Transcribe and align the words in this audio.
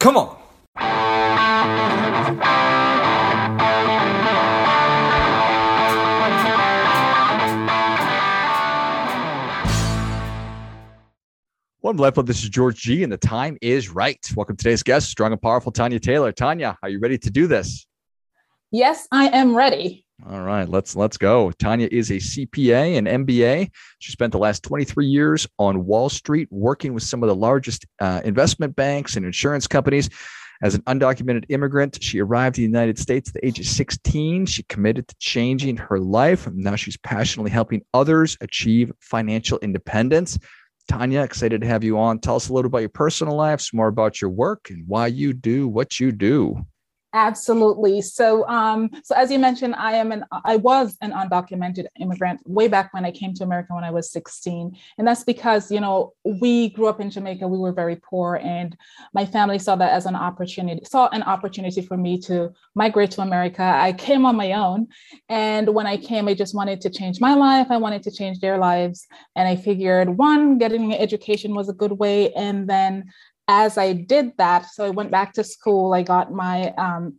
Come 0.00 0.16
on. 0.16 0.34
One 11.80 11.98
Life 11.98 12.14
Club. 12.14 12.26
This 12.26 12.42
is 12.42 12.48
George 12.48 12.76
G, 12.76 13.02
and 13.02 13.12
the 13.12 13.18
time 13.18 13.58
is 13.60 13.90
right. 13.90 14.18
Welcome 14.34 14.56
to 14.56 14.64
today's 14.64 14.82
guest, 14.82 15.10
strong 15.10 15.32
and 15.32 15.42
powerful 15.42 15.70
Tanya 15.70 16.00
Taylor. 16.00 16.32
Tanya, 16.32 16.78
are 16.82 16.88
you 16.88 16.98
ready 16.98 17.18
to 17.18 17.30
do 17.30 17.46
this? 17.46 17.86
Yes, 18.70 19.06
I 19.12 19.28
am 19.28 19.54
ready. 19.54 20.06
All 20.28 20.42
right, 20.42 20.68
let's 20.68 20.94
let's 20.94 21.16
go. 21.16 21.50
Tanya 21.52 21.88
is 21.90 22.10
a 22.10 22.16
CPA 22.16 22.98
and 22.98 23.26
MBA. 23.26 23.70
She 24.00 24.12
spent 24.12 24.32
the 24.32 24.38
last 24.38 24.62
23 24.62 25.06
years 25.06 25.46
on 25.58 25.86
Wall 25.86 26.08
Street 26.08 26.48
working 26.50 26.92
with 26.92 27.02
some 27.02 27.22
of 27.22 27.28
the 27.28 27.34
largest 27.34 27.86
uh, 28.00 28.20
investment 28.24 28.76
banks 28.76 29.16
and 29.16 29.24
insurance 29.24 29.66
companies. 29.66 30.10
As 30.62 30.74
an 30.74 30.82
undocumented 30.82 31.46
immigrant, 31.48 32.02
she 32.02 32.20
arrived 32.20 32.58
in 32.58 32.64
the 32.64 32.68
United 32.68 32.98
States 32.98 33.30
at 33.30 33.34
the 33.34 33.46
age 33.46 33.58
of 33.58 33.64
16. 33.64 34.44
She 34.44 34.62
committed 34.64 35.08
to 35.08 35.14
changing 35.18 35.78
her 35.78 35.98
life. 35.98 36.46
Now 36.52 36.76
she's 36.76 36.98
passionately 36.98 37.50
helping 37.50 37.82
others 37.94 38.36
achieve 38.42 38.92
financial 39.00 39.58
independence. 39.60 40.38
Tanya, 40.86 41.22
excited 41.22 41.62
to 41.62 41.66
have 41.66 41.82
you 41.82 41.98
on. 41.98 42.18
Tell 42.18 42.36
us 42.36 42.50
a 42.50 42.52
little 42.52 42.68
about 42.68 42.80
your 42.80 42.90
personal 42.90 43.36
life, 43.36 43.62
some 43.62 43.78
more 43.78 43.88
about 43.88 44.20
your 44.20 44.30
work, 44.30 44.68
and 44.68 44.86
why 44.86 45.06
you 45.06 45.32
do 45.32 45.66
what 45.66 45.98
you 45.98 46.12
do. 46.12 46.62
Absolutely. 47.12 48.02
So, 48.02 48.46
um, 48.46 48.88
so 49.02 49.16
as 49.16 49.32
you 49.32 49.38
mentioned, 49.40 49.74
I 49.74 49.94
am 49.94 50.12
an 50.12 50.24
I 50.44 50.56
was 50.56 50.96
an 51.00 51.10
undocumented 51.10 51.86
immigrant 51.98 52.40
way 52.46 52.68
back 52.68 52.94
when 52.94 53.04
I 53.04 53.10
came 53.10 53.34
to 53.34 53.42
America 53.42 53.74
when 53.74 53.82
I 53.82 53.90
was 53.90 54.12
16, 54.12 54.76
and 54.96 55.08
that's 55.08 55.24
because 55.24 55.72
you 55.72 55.80
know 55.80 56.12
we 56.24 56.68
grew 56.70 56.86
up 56.86 57.00
in 57.00 57.10
Jamaica. 57.10 57.48
We 57.48 57.58
were 57.58 57.72
very 57.72 57.96
poor, 57.96 58.36
and 58.36 58.76
my 59.12 59.26
family 59.26 59.58
saw 59.58 59.74
that 59.76 59.92
as 59.92 60.06
an 60.06 60.14
opportunity. 60.14 60.84
Saw 60.84 61.08
an 61.08 61.24
opportunity 61.24 61.82
for 61.82 61.96
me 61.96 62.16
to 62.20 62.52
migrate 62.76 63.10
to 63.12 63.22
America. 63.22 63.62
I 63.62 63.92
came 63.92 64.24
on 64.24 64.36
my 64.36 64.52
own, 64.52 64.86
and 65.28 65.74
when 65.74 65.88
I 65.88 65.96
came, 65.96 66.28
I 66.28 66.34
just 66.34 66.54
wanted 66.54 66.80
to 66.82 66.90
change 66.90 67.20
my 67.20 67.34
life. 67.34 67.66
I 67.70 67.76
wanted 67.76 68.04
to 68.04 68.12
change 68.12 68.38
their 68.38 68.56
lives, 68.56 69.08
and 69.34 69.48
I 69.48 69.56
figured 69.56 70.10
one, 70.10 70.58
getting 70.58 70.92
an 70.92 71.00
education 71.00 71.56
was 71.56 71.68
a 71.68 71.72
good 71.72 71.92
way, 71.92 72.32
and 72.34 72.68
then 72.68 73.10
as 73.50 73.76
I 73.76 73.92
did 73.92 74.36
that, 74.38 74.66
so 74.66 74.84
I 74.84 74.90
went 74.90 75.10
back 75.10 75.32
to 75.32 75.42
school, 75.42 75.92
I 75.92 76.02
got 76.02 76.32
my 76.32 76.72
um, 76.78 77.18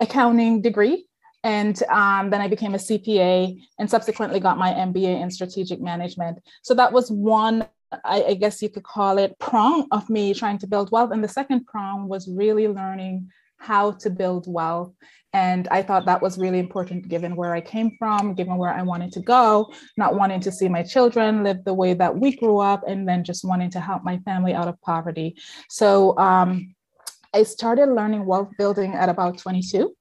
accounting 0.00 0.62
degree. 0.62 1.06
And 1.44 1.80
um, 1.90 2.30
then 2.30 2.40
I 2.40 2.48
became 2.48 2.74
a 2.74 2.78
CPA 2.78 3.60
and 3.78 3.88
subsequently 3.88 4.40
got 4.40 4.56
my 4.56 4.70
MBA 4.72 5.20
in 5.22 5.30
strategic 5.30 5.80
management. 5.80 6.38
So 6.62 6.72
that 6.74 6.90
was 6.90 7.10
one, 7.10 7.68
I, 8.02 8.24
I 8.30 8.34
guess 8.34 8.62
you 8.62 8.70
could 8.70 8.82
call 8.82 9.18
it, 9.18 9.38
prong 9.38 9.86
of 9.92 10.08
me 10.08 10.32
trying 10.32 10.58
to 10.60 10.66
build 10.66 10.90
wealth. 10.90 11.12
And 11.12 11.22
the 11.22 11.28
second 11.28 11.66
prong 11.66 12.08
was 12.08 12.26
really 12.26 12.66
learning 12.66 13.30
how 13.58 13.92
to 13.92 14.10
build 14.10 14.44
wealth 14.46 14.92
and 15.36 15.68
I 15.68 15.82
thought 15.82 16.06
that 16.06 16.22
was 16.22 16.38
really 16.38 16.58
important 16.58 17.08
given 17.08 17.36
where 17.36 17.54
I 17.54 17.60
came 17.60 17.90
from, 17.98 18.32
given 18.32 18.56
where 18.56 18.72
I 18.72 18.80
wanted 18.80 19.12
to 19.12 19.20
go, 19.20 19.70
not 19.98 20.14
wanting 20.14 20.40
to 20.40 20.50
see 20.50 20.66
my 20.66 20.82
children 20.82 21.44
live 21.44 21.62
the 21.62 21.74
way 21.74 21.92
that 21.92 22.18
we 22.18 22.34
grew 22.34 22.58
up, 22.58 22.84
and 22.88 23.06
then 23.06 23.22
just 23.22 23.44
wanting 23.44 23.68
to 23.72 23.80
help 23.80 24.02
my 24.02 24.16
family 24.20 24.54
out 24.54 24.66
of 24.66 24.80
poverty. 24.80 25.36
So 25.68 26.16
um, 26.16 26.74
I 27.34 27.42
started 27.42 27.90
learning 27.90 28.24
wealth 28.24 28.48
building 28.56 28.94
at 28.94 29.10
about 29.10 29.36
22 29.36 29.94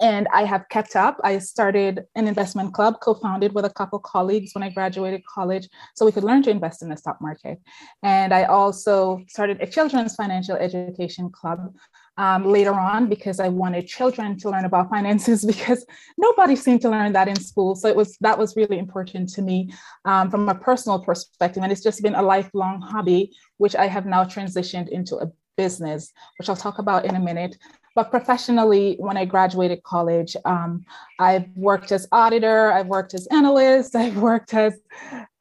and 0.00 0.26
I 0.34 0.44
have 0.44 0.68
kept 0.68 0.96
up. 0.96 1.18
I 1.22 1.38
started 1.38 2.04
an 2.14 2.26
investment 2.26 2.74
club, 2.74 2.96
co-founded 3.00 3.54
with 3.54 3.64
a 3.64 3.70
couple 3.70 3.98
colleagues 4.00 4.54
when 4.54 4.62
I 4.62 4.70
graduated 4.70 5.22
college, 5.26 5.68
so 5.94 6.04
we 6.04 6.12
could 6.12 6.24
learn 6.24 6.42
to 6.42 6.50
invest 6.50 6.82
in 6.82 6.88
the 6.88 6.96
stock 6.96 7.18
market. 7.20 7.60
And 8.02 8.34
I 8.34 8.44
also 8.44 9.22
started 9.28 9.58
a 9.60 9.66
children's 9.66 10.14
financial 10.14 10.56
education 10.56 11.30
club 11.30 11.74
um, 12.18 12.44
later 12.44 12.74
on 12.74 13.08
because 13.08 13.40
I 13.40 13.48
wanted 13.48 13.86
children 13.86 14.36
to 14.40 14.50
learn 14.50 14.64
about 14.64 14.90
finances 14.90 15.44
because 15.52 15.86
nobody 16.18 16.56
seemed 16.56 16.82
to 16.82 16.90
learn 16.90 17.12
that 17.14 17.28
in 17.28 17.40
school. 17.40 17.74
So 17.74 17.88
it 17.88 17.96
was 17.96 18.18
that 18.20 18.38
was 18.38 18.56
really 18.56 18.78
important 18.78 19.30
to 19.30 19.42
me 19.42 19.72
um, 20.04 20.30
from 20.30 20.48
a 20.48 20.54
personal 20.54 20.98
perspective, 20.98 21.62
and 21.62 21.72
it's 21.72 21.82
just 21.82 22.02
been 22.02 22.16
a 22.16 22.22
lifelong 22.22 22.82
hobby, 22.82 23.32
which 23.56 23.76
I 23.76 23.86
have 23.86 24.04
now 24.04 24.24
transitioned 24.24 24.88
into 24.88 25.16
a 25.16 25.30
business, 25.56 26.12
which 26.38 26.48
I'll 26.48 26.56
talk 26.56 26.78
about 26.78 27.04
in 27.04 27.14
a 27.14 27.20
minute. 27.20 27.56
But 27.94 28.10
professionally, 28.10 28.94
when 28.98 29.16
I 29.16 29.24
graduated 29.24 29.82
college, 29.82 30.36
um, 30.44 30.84
I've 31.18 31.48
worked 31.56 31.90
as 31.90 32.06
auditor, 32.12 32.70
I've 32.70 32.86
worked 32.86 33.14
as 33.14 33.26
analyst, 33.28 33.96
I've 34.02 34.16
worked 34.16 34.54
as 34.54 34.74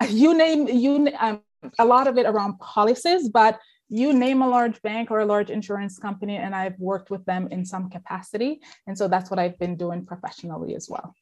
you 0.09 0.35
name 0.37 0.67
you 0.67 1.09
um, 1.19 1.41
a 1.79 1.85
lot 1.85 2.07
of 2.07 2.17
it 2.17 2.25
around 2.25 2.59
policies, 2.59 3.29
but 3.29 3.59
you 3.89 4.13
name 4.13 4.41
a 4.41 4.47
large 4.47 4.81
bank 4.81 5.11
or 5.11 5.19
a 5.19 5.25
large 5.25 5.49
insurance 5.49 5.97
company, 5.97 6.37
and 6.37 6.53
I've 6.53 6.77
worked 6.79 7.09
with 7.09 7.23
them 7.25 7.47
in 7.51 7.65
some 7.65 7.89
capacity. 7.89 8.61
And 8.85 8.97
so 8.97 9.07
that's 9.07 9.29
what 9.29 9.39
I've 9.39 9.57
been 9.59 9.75
doing 9.75 10.05
professionally 10.05 10.75
as 10.75 10.89
well. 10.89 11.13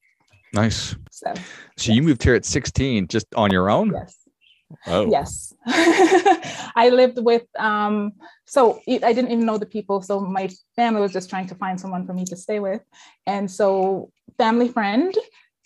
Nice. 0.53 0.95
So, 1.11 1.33
so 1.33 1.41
yes. 1.77 1.87
you 1.87 2.01
moved 2.01 2.23
here 2.23 2.35
at 2.35 2.45
16 2.45 3.07
just 3.07 3.27
on 3.35 3.51
your 3.51 3.69
own? 3.69 3.91
Yes. 3.93 4.17
Oh. 4.87 5.09
Yes. 5.09 5.53
I 5.67 6.89
lived 6.91 7.19
with, 7.23 7.43
um, 7.59 8.13
so 8.45 8.81
I 8.87 9.13
didn't 9.13 9.31
even 9.31 9.45
know 9.45 9.57
the 9.57 9.65
people. 9.65 10.01
So 10.01 10.19
my 10.19 10.49
family 10.75 11.01
was 11.01 11.13
just 11.13 11.29
trying 11.29 11.47
to 11.47 11.55
find 11.55 11.79
someone 11.79 12.05
for 12.05 12.13
me 12.13 12.25
to 12.25 12.35
stay 12.35 12.59
with. 12.59 12.81
And 13.27 13.49
so, 13.49 14.11
family 14.37 14.69
friend, 14.69 15.15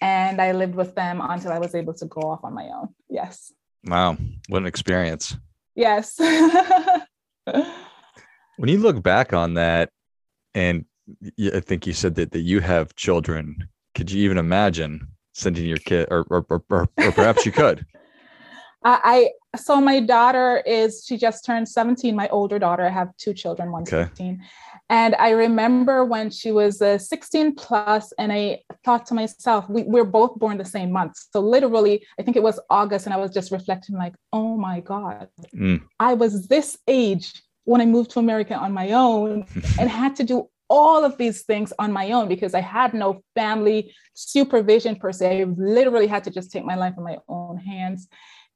and 0.01 0.41
I 0.41 0.51
lived 0.51 0.75
with 0.75 0.95
them 0.95 1.21
until 1.21 1.51
I 1.51 1.59
was 1.59 1.75
able 1.75 1.93
to 1.95 2.05
go 2.05 2.21
off 2.21 2.43
on 2.43 2.53
my 2.53 2.69
own. 2.69 2.89
Yes. 3.09 3.51
Wow. 3.85 4.17
What 4.47 4.61
an 4.61 4.67
experience. 4.67 5.35
Yes. 5.79 6.19
when 8.57 8.67
you 8.67 8.79
look 8.79 9.01
back 9.01 9.31
on 9.31 9.53
that, 9.53 9.91
and 10.53 10.83
I 11.53 11.61
think 11.61 11.87
you 11.87 11.93
said 11.93 12.15
that, 12.15 12.31
that 12.33 12.41
you 12.41 12.59
have 12.59 12.93
children, 12.97 13.69
could 13.95 14.11
you 14.11 14.25
even 14.25 14.37
imagine 14.37 15.07
sending 15.31 15.65
your 15.65 15.77
kid, 15.77 16.09
or, 16.11 16.25
or, 16.29 16.45
or, 16.49 16.63
or 16.69 17.11
perhaps 17.13 17.45
you 17.45 17.53
could? 17.53 17.85
I 18.83 19.29
so 19.55 19.79
my 19.81 19.99
daughter 19.99 20.61
is 20.65 21.03
she 21.05 21.17
just 21.17 21.43
turned 21.43 21.67
17 21.67 22.15
my 22.15 22.29
older 22.29 22.59
daughter 22.59 22.85
i 22.85 22.89
have 22.89 23.09
two 23.17 23.33
children 23.33 23.71
one's 23.71 23.91
okay. 23.91 24.07
15 24.09 24.41
and 24.89 25.15
i 25.15 25.29
remember 25.29 26.03
when 26.03 26.29
she 26.29 26.51
was 26.51 26.81
uh, 26.81 26.97
16 26.97 27.55
plus 27.55 28.13
and 28.17 28.31
i 28.31 28.59
thought 28.83 29.05
to 29.07 29.13
myself 29.13 29.69
we, 29.69 29.83
we're 29.83 30.03
both 30.03 30.37
born 30.39 30.57
the 30.57 30.65
same 30.65 30.91
month 30.91 31.15
so 31.31 31.39
literally 31.39 32.05
i 32.19 32.23
think 32.23 32.37
it 32.37 32.43
was 32.43 32.59
august 32.69 33.05
and 33.05 33.13
i 33.13 33.17
was 33.17 33.31
just 33.31 33.51
reflecting 33.51 33.95
like 33.95 34.15
oh 34.33 34.57
my 34.57 34.79
god 34.79 35.27
mm. 35.55 35.81
i 35.99 36.13
was 36.13 36.47
this 36.47 36.77
age 36.87 37.41
when 37.65 37.81
i 37.81 37.85
moved 37.85 38.11
to 38.11 38.19
america 38.19 38.55
on 38.55 38.71
my 38.71 38.91
own 38.91 39.45
and 39.79 39.89
had 39.89 40.15
to 40.15 40.23
do 40.23 40.47
all 40.69 41.03
of 41.03 41.17
these 41.17 41.41
things 41.43 41.73
on 41.79 41.91
my 41.91 42.11
own 42.11 42.27
because 42.27 42.53
I 42.53 42.61
had 42.61 42.93
no 42.93 43.23
family 43.35 43.93
supervision 44.13 44.95
per 44.95 45.11
se. 45.11 45.41
I 45.41 45.43
literally 45.57 46.07
had 46.07 46.23
to 46.25 46.29
just 46.29 46.51
take 46.51 46.63
my 46.63 46.75
life 46.75 46.93
in 46.95 47.03
my 47.03 47.17
own 47.27 47.57
hands. 47.57 48.07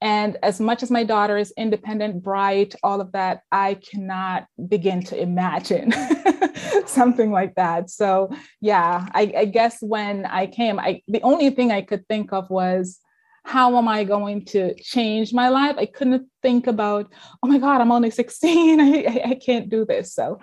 And 0.03 0.37
as 0.43 0.59
much 0.59 0.83
as 0.83 0.91
my 0.91 1.05
daughter 1.05 1.37
is 1.37 1.53
independent, 1.55 2.21
bright, 2.21 2.75
all 2.83 2.99
of 2.99 3.13
that, 3.13 3.43
I 3.53 3.75
cannot 3.75 4.47
begin 4.67 5.01
to 5.03 5.17
imagine 5.17 5.93
something 6.85 7.31
like 7.31 7.55
that. 7.55 7.89
So, 7.89 8.29
yeah, 8.59 9.07
I, 9.13 9.33
I, 9.37 9.45
guess 9.45 9.77
when 9.81 10.25
I 10.25 10.47
came, 10.47 10.77
I 10.77 11.01
the 11.07 11.21
only 11.21 11.51
thing 11.51 11.71
I 11.71 11.83
could 11.83 12.05
think 12.09 12.33
of 12.33 12.49
was 12.49 12.99
how 13.45 13.77
am 13.77 13.87
I 13.87 14.03
going 14.03 14.43
to 14.47 14.75
change 14.75 15.31
my 15.31 15.47
life? 15.47 15.77
I 15.77 15.85
couldn't 15.85 16.27
think 16.41 16.67
about, 16.67 17.09
oh 17.41 17.47
my 17.47 17.57
God, 17.57 17.79
I'm 17.79 17.91
only 17.91 18.11
16. 18.11 18.81
I, 18.81 19.03
I, 19.03 19.29
I 19.29 19.35
can't 19.35 19.69
do 19.69 19.85
this. 19.85 20.13
So, 20.13 20.37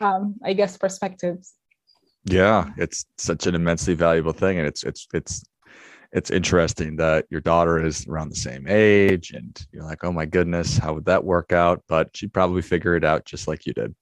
um, 0.00 0.34
I 0.44 0.54
guess 0.54 0.76
perspectives. 0.76 1.54
Yeah, 2.24 2.70
it's 2.76 3.04
such 3.16 3.46
an 3.46 3.54
immensely 3.54 3.94
valuable 3.94 4.32
thing, 4.32 4.58
and 4.58 4.66
it's 4.66 4.82
it's 4.82 5.06
it's 5.14 5.44
it's 6.14 6.30
interesting 6.30 6.94
that 6.96 7.26
your 7.28 7.40
daughter 7.40 7.84
is 7.84 8.06
around 8.06 8.30
the 8.30 8.36
same 8.36 8.66
age 8.68 9.32
and 9.32 9.66
you're 9.72 9.82
like, 9.82 10.04
oh 10.04 10.12
my 10.12 10.24
goodness, 10.24 10.78
how 10.78 10.94
would 10.94 11.04
that 11.06 11.24
work 11.24 11.52
out? 11.52 11.82
But 11.88 12.16
she'd 12.16 12.32
probably 12.32 12.62
figure 12.62 12.94
it 12.94 13.04
out 13.04 13.24
just 13.24 13.48
like 13.48 13.66
you 13.66 13.74
did. 13.74 13.94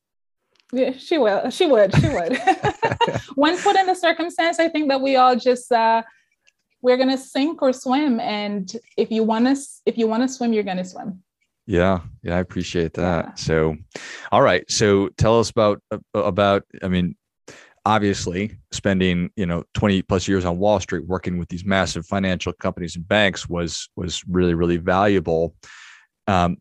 Yeah, 0.75 0.93
she 0.93 1.17
will. 1.17 1.49
She 1.49 1.67
would. 1.67 1.95
She 1.97 2.09
would. 2.09 2.39
when 3.35 3.59
put 3.59 3.77
in 3.77 3.87
the 3.87 3.95
circumstance, 3.95 4.61
I 4.61 4.69
think 4.69 4.91
that 4.91 5.01
we 5.01 5.17
all 5.17 5.37
just 5.37 5.73
uh, 5.73 6.03
we're 6.83 6.97
gonna 6.97 7.19
sink 7.19 7.61
or 7.63 7.73
swim, 7.73 8.21
and 8.21 8.75
if 8.97 9.11
you 9.11 9.23
want 9.23 9.47
to, 9.47 9.63
if 9.85 9.99
you 9.99 10.07
want 10.07 10.23
to 10.23 10.29
swim, 10.29 10.55
you're 10.55 10.63
gonna 10.63 10.85
swim. 10.85 11.23
Yeah, 11.67 12.01
yeah, 12.23 12.37
I 12.37 12.41
appreciate 12.41 12.95
that. 12.95 13.25
Yeah. 13.27 13.35
So, 13.35 13.77
all 14.33 14.41
right. 14.41 14.65
So, 14.71 15.09
tell 15.19 15.39
us 15.39 15.51
about 15.51 15.83
uh, 15.91 15.99
about. 16.15 16.65
I 16.83 16.89
mean, 16.89 17.17
obviously 17.85 18.57
spending 18.71 19.31
you 19.37 19.47
know 19.47 19.65
20 19.75 20.03
plus 20.03 20.29
years 20.29 20.45
on 20.45 20.59
wall 20.59 20.79
street 20.79 21.05
working 21.07 21.39
with 21.39 21.49
these 21.49 21.65
massive 21.65 22.07
financial 22.07 22.53
companies 22.53 22.95
and 22.97 23.07
banks 23.09 23.49
was 23.49 23.89
was 23.97 24.25
really 24.29 24.55
really 24.55 24.77
valuable. 24.77 25.55
Um, 26.27 26.59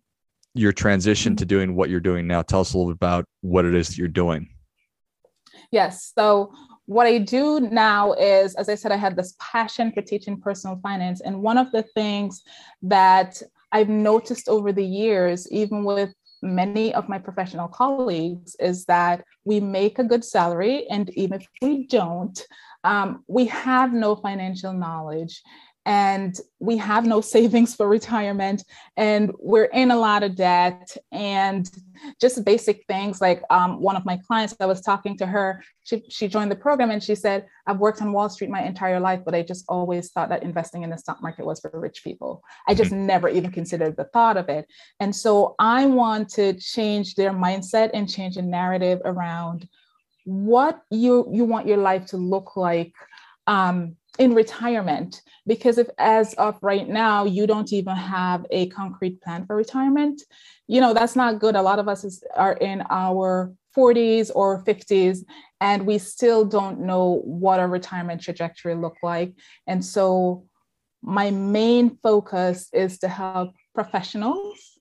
your 0.54 0.74
transition 0.74 1.36
to 1.38 1.46
doing 1.46 1.76
what 1.76 1.90
you're 1.90 2.00
doing 2.00 2.28
now 2.28 2.42
tell 2.42 2.62
us 2.62 2.74
a 2.74 2.78
little 2.78 2.92
bit 2.92 2.98
about 2.98 3.26
what 3.42 3.64
it 3.66 3.74
is 3.74 3.90
that 3.90 3.98
you're 3.98 4.08
doing. 4.08 4.50
Yes 5.72 6.12
so 6.16 6.52
what 6.92 7.08
i 7.08 7.18
do 7.18 7.60
now 7.60 8.12
is 8.14 8.54
as 8.56 8.68
i 8.68 8.76
said 8.76 8.92
i 8.92 8.98
had 8.98 9.16
this 9.16 9.36
passion 9.40 9.92
for 9.94 10.02
teaching 10.02 10.40
personal 10.40 10.78
finance 10.84 11.22
and 11.22 11.42
one 11.42 11.58
of 11.58 11.72
the 11.72 11.84
things 11.96 12.44
that 12.82 13.42
i've 13.72 13.88
noticed 13.88 14.50
over 14.50 14.74
the 14.74 14.86
years 14.86 15.50
even 15.52 15.86
with 15.86 16.14
many 16.42 16.94
of 16.94 17.10
my 17.10 17.20
professional 17.20 17.68
colleagues 17.68 18.56
is 18.60 18.86
that 18.86 19.24
we 19.46 19.60
make 19.60 20.00
a 20.00 20.04
good 20.04 20.24
salary, 20.24 20.88
and 20.90 21.10
even 21.12 21.42
if 21.42 21.48
we 21.62 21.88
don't, 21.88 22.40
um, 22.84 23.24
we 23.28 23.46
have 23.46 23.94
no 23.94 24.16
financial 24.16 24.74
knowledge 24.74 25.42
and 25.86 26.39
we 26.60 26.78
have 26.78 27.06
no 27.06 27.22
savings 27.36 27.75
for 27.75 27.88
retirement 27.88 28.63
and 28.98 29.31
we're 29.39 29.66
in 29.66 29.92
a 29.92 29.98
lot 29.98 30.24
of 30.24 30.36
debt 30.36 30.95
and 31.12 31.69
just 32.19 32.44
basic 32.44 32.83
things 32.88 33.22
like 33.22 33.44
um, 33.50 33.80
one 33.80 33.95
of 33.95 34.06
my 34.06 34.18
clients 34.28 34.56
i 34.60 34.66
was 34.66 34.81
talking 34.81 35.18
to 35.18 35.25
her 35.25 35.63
she, 35.83 36.04
she 36.10 36.28
joined 36.28 36.51
the 36.51 36.56
program 36.56 36.92
and 36.92 37.04
she 37.04 37.16
said 37.16 37.45
i've 37.68 37.80
worked 37.80 38.01
on 38.01 38.12
wall 38.12 38.30
street 38.30 38.50
my 38.50 38.63
entire 38.63 39.00
life 39.00 39.22
but 39.25 39.36
i 39.36 39.42
just 39.42 39.66
always 39.68 40.12
thought 40.12 40.30
that 40.30 40.44
investing 40.44 40.83
in 40.83 40.89
the 40.89 40.98
stock 40.98 41.22
market 41.22 41.45
was 41.45 41.60
for 41.60 41.72
rich 41.74 42.04
people 42.04 42.44
i 42.68 42.74
just 42.74 42.92
mm-hmm. 42.92 43.06
never 43.06 43.30
even 43.30 43.51
considered 43.51 43.95
the 43.98 44.06
thought 44.06 44.38
of 44.38 44.50
it 44.50 44.66
and 45.00 45.16
so 45.16 45.56
i 45.60 45.86
want 45.86 46.30
to 46.30 46.54
change 46.54 47.16
their 47.16 47.31
mindset 47.31 47.89
and 47.94 48.10
change 48.10 48.36
the 48.36 48.42
narrative 48.42 49.01
around 49.06 49.68
what 50.25 50.81
you 50.92 51.27
you 51.31 51.45
want 51.45 51.68
your 51.68 51.77
life 51.77 52.06
to 52.06 52.18
look 52.18 52.56
like 52.56 52.94
um, 53.48 53.98
in 54.19 54.34
retirement 54.36 55.22
because 55.48 55.78
if 55.78 55.88
as 55.98 56.34
of 56.34 56.58
right 56.62 56.88
now 56.88 57.24
you 57.24 57.48
don't 57.48 57.72
even 57.72 57.96
have 57.96 58.46
a 58.52 58.68
concrete 58.68 59.22
plan 59.22 59.46
for 59.46 59.56
retirement 59.56 60.22
you 60.72 60.80
know 60.80 60.94
that's 60.94 61.18
not 61.18 61.40
good. 61.40 61.58
A 61.58 61.62
lot 61.62 61.80
of 61.80 61.90
us 61.90 62.06
is, 62.06 62.24
are 62.34 62.54
in 62.54 62.81
our 62.90 63.54
40s 63.78 64.31
or 64.34 64.63
50s 64.63 65.25
and 65.60 65.86
we 65.86 65.98
still 65.98 66.46
don't 66.46 66.80
know 66.80 67.22
what 67.25 67.60
our 67.60 67.68
retirement 67.68 68.22
trajectory 68.22 68.74
look 68.75 68.96
like. 69.04 69.34
And 69.68 69.84
so 69.84 70.46
my 71.02 71.30
main 71.30 71.98
focus 72.02 72.69
is 72.72 73.00
to 73.00 73.10
help 73.10 73.52
professionals 73.75 74.80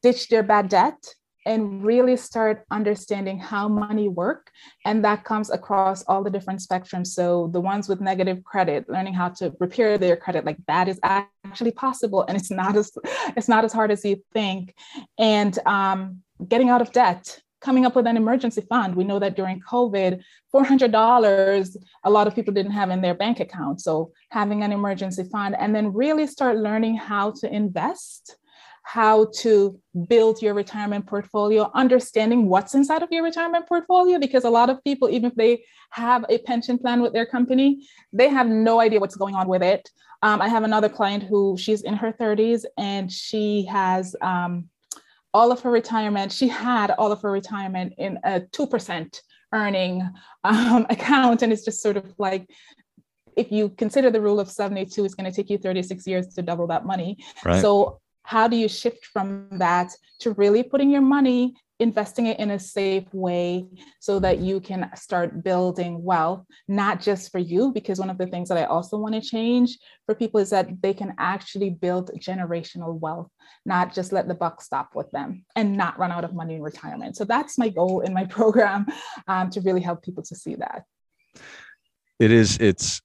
ditch 0.00 0.28
their 0.28 0.44
bad 0.44 0.68
debt 0.68 1.02
and 1.44 1.84
really 1.84 2.16
start 2.16 2.64
understanding 2.70 3.38
how 3.38 3.68
money 3.68 4.08
work 4.08 4.50
and 4.84 5.04
that 5.04 5.24
comes 5.24 5.50
across 5.50 6.02
all 6.04 6.22
the 6.22 6.30
different 6.30 6.60
spectrums. 6.60 7.08
So 7.08 7.48
the 7.52 7.60
ones 7.60 7.88
with 7.88 8.00
negative 8.00 8.44
credit 8.44 8.88
learning 8.88 9.14
how 9.14 9.30
to 9.30 9.52
repair 9.58 9.98
their 9.98 10.16
credit 10.16 10.44
like 10.44 10.58
that 10.68 10.88
is 10.88 11.00
actually 11.02 11.72
possible 11.72 12.24
and 12.28 12.36
it's 12.36 12.50
not 12.50 12.76
as 12.76 12.92
it's 13.36 13.48
not 13.48 13.64
as 13.64 13.72
hard 13.72 13.90
as 13.90 14.04
you 14.04 14.22
think. 14.32 14.74
And 15.18 15.58
um, 15.66 16.22
getting 16.48 16.68
out 16.68 16.82
of 16.82 16.92
debt 16.92 17.40
coming 17.60 17.86
up 17.86 17.94
with 17.94 18.06
an 18.06 18.16
emergency 18.16 18.60
fund. 18.68 18.94
We 18.96 19.04
know 19.04 19.18
that 19.20 19.36
during 19.36 19.60
covid 19.60 20.22
$400 20.54 21.76
a 22.04 22.10
lot 22.10 22.26
of 22.26 22.34
people 22.34 22.52
didn't 22.52 22.72
have 22.72 22.90
in 22.90 23.00
their 23.00 23.14
bank 23.14 23.40
account. 23.40 23.80
So 23.80 24.12
having 24.30 24.62
an 24.62 24.72
emergency 24.72 25.24
fund 25.24 25.56
and 25.58 25.74
then 25.74 25.92
really 25.92 26.26
start 26.26 26.58
learning 26.58 26.96
how 26.96 27.30
to 27.40 27.52
invest 27.52 28.36
how 28.82 29.26
to 29.38 29.78
build 30.08 30.42
your 30.42 30.54
retirement 30.54 31.06
portfolio, 31.06 31.70
understanding 31.74 32.48
what's 32.48 32.74
inside 32.74 33.02
of 33.02 33.10
your 33.10 33.22
retirement 33.22 33.66
portfolio, 33.66 34.18
because 34.18 34.44
a 34.44 34.50
lot 34.50 34.68
of 34.68 34.82
people, 34.84 35.08
even 35.08 35.30
if 35.30 35.34
they 35.36 35.64
have 35.90 36.24
a 36.28 36.38
pension 36.38 36.78
plan 36.78 37.00
with 37.00 37.12
their 37.12 37.26
company, 37.26 37.86
they 38.12 38.28
have 38.28 38.48
no 38.48 38.80
idea 38.80 39.00
what's 39.00 39.16
going 39.16 39.34
on 39.34 39.48
with 39.48 39.62
it. 39.62 39.88
Um, 40.22 40.40
I 40.40 40.48
have 40.48 40.64
another 40.64 40.88
client 40.88 41.22
who 41.22 41.56
she's 41.58 41.82
in 41.82 41.94
her 41.94 42.12
30s 42.12 42.64
and 42.76 43.10
she 43.10 43.64
has 43.66 44.14
um, 44.20 44.68
all 45.34 45.50
of 45.50 45.60
her 45.60 45.70
retirement, 45.70 46.32
she 46.32 46.48
had 46.48 46.90
all 46.92 47.12
of 47.12 47.22
her 47.22 47.30
retirement 47.30 47.94
in 47.98 48.18
a 48.24 48.40
2% 48.40 49.20
earning 49.52 50.08
um, 50.44 50.86
account. 50.90 51.42
And 51.42 51.52
it's 51.52 51.64
just 51.64 51.82
sort 51.82 51.96
of 51.96 52.12
like, 52.18 52.48
if 53.36 53.50
you 53.50 53.70
consider 53.70 54.10
the 54.10 54.20
rule 54.20 54.40
of 54.40 54.50
72, 54.50 55.04
it's 55.04 55.14
going 55.14 55.30
to 55.30 55.34
take 55.34 55.48
you 55.48 55.56
36 55.56 56.06
years 56.06 56.28
to 56.34 56.42
double 56.42 56.66
that 56.66 56.84
money. 56.84 57.16
Right. 57.44 57.62
So 57.62 58.00
how 58.22 58.48
do 58.48 58.56
you 58.56 58.68
shift 58.68 59.06
from 59.06 59.48
that 59.52 59.92
to 60.20 60.32
really 60.32 60.62
putting 60.62 60.90
your 60.90 61.02
money 61.02 61.54
investing 61.80 62.26
it 62.26 62.38
in 62.38 62.52
a 62.52 62.58
safe 62.58 63.12
way 63.12 63.66
so 63.98 64.20
that 64.20 64.38
you 64.38 64.60
can 64.60 64.88
start 64.94 65.42
building 65.42 66.02
wealth 66.02 66.44
not 66.68 67.00
just 67.00 67.32
for 67.32 67.38
you? 67.38 67.72
Because 67.72 67.98
one 67.98 68.10
of 68.10 68.18
the 68.18 68.26
things 68.26 68.48
that 68.48 68.58
i 68.58 68.64
also 68.64 68.96
want 68.96 69.14
to 69.14 69.20
change 69.20 69.78
for 70.06 70.14
people 70.14 70.38
is 70.38 70.50
that 70.50 70.68
they 70.82 70.94
can 70.94 71.14
actually 71.18 71.70
build 71.70 72.10
generational 72.20 72.98
wealth 72.98 73.28
not 73.64 73.94
just 73.94 74.12
let 74.12 74.28
the 74.28 74.34
buck 74.34 74.60
stop 74.60 74.90
with 74.94 75.10
them 75.10 75.44
and 75.56 75.76
not 75.76 75.98
run 75.98 76.10
out 76.10 76.24
of 76.24 76.34
money 76.34 76.54
in 76.54 76.62
retirement. 76.62 77.16
So 77.16 77.24
that's 77.24 77.58
my 77.58 77.68
goal 77.68 78.00
in 78.00 78.12
my 78.12 78.24
program 78.38 78.86
um, 79.28 79.50
to 79.50 79.60
really 79.60 79.80
help 79.80 80.02
people 80.02 80.22
to 80.24 80.34
see 80.34 80.56
that. 80.56 80.84
It 82.18 82.30
is 82.30 82.56
it's 82.58 83.00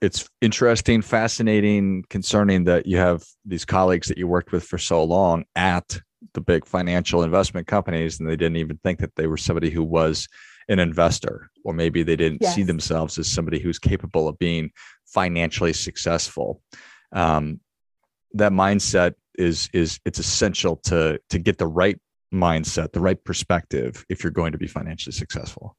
it's 0.00 0.28
interesting, 0.40 1.02
fascinating, 1.02 2.04
concerning 2.08 2.64
that 2.64 2.86
you 2.86 2.98
have 2.98 3.24
these 3.44 3.64
colleagues 3.64 4.08
that 4.08 4.18
you 4.18 4.28
worked 4.28 4.52
with 4.52 4.64
for 4.64 4.78
so 4.78 5.02
long 5.02 5.44
at 5.56 6.00
the 6.34 6.40
big 6.40 6.64
financial 6.64 7.22
investment 7.22 7.66
companies, 7.66 8.20
and 8.20 8.28
they 8.28 8.36
didn't 8.36 8.56
even 8.56 8.78
think 8.78 9.00
that 9.00 9.14
they 9.16 9.26
were 9.26 9.36
somebody 9.36 9.70
who 9.70 9.82
was 9.82 10.28
an 10.68 10.78
investor, 10.78 11.50
or 11.64 11.72
maybe 11.72 12.02
they 12.02 12.16
didn't 12.16 12.42
yes. 12.42 12.54
see 12.54 12.62
themselves 12.62 13.18
as 13.18 13.26
somebody 13.26 13.58
who's 13.58 13.78
capable 13.78 14.28
of 14.28 14.38
being 14.38 14.70
financially 15.06 15.72
successful. 15.72 16.62
Um, 17.12 17.60
that 18.34 18.52
mindset 18.52 19.14
is 19.36 19.68
is 19.72 19.98
it's 20.04 20.18
essential 20.18 20.76
to 20.76 21.18
to 21.30 21.38
get 21.38 21.58
the 21.58 21.66
right 21.66 21.98
mindset, 22.32 22.92
the 22.92 23.00
right 23.00 23.22
perspective 23.24 24.04
if 24.08 24.22
you're 24.22 24.30
going 24.30 24.52
to 24.52 24.58
be 24.58 24.66
financially 24.66 25.14
successful. 25.14 25.76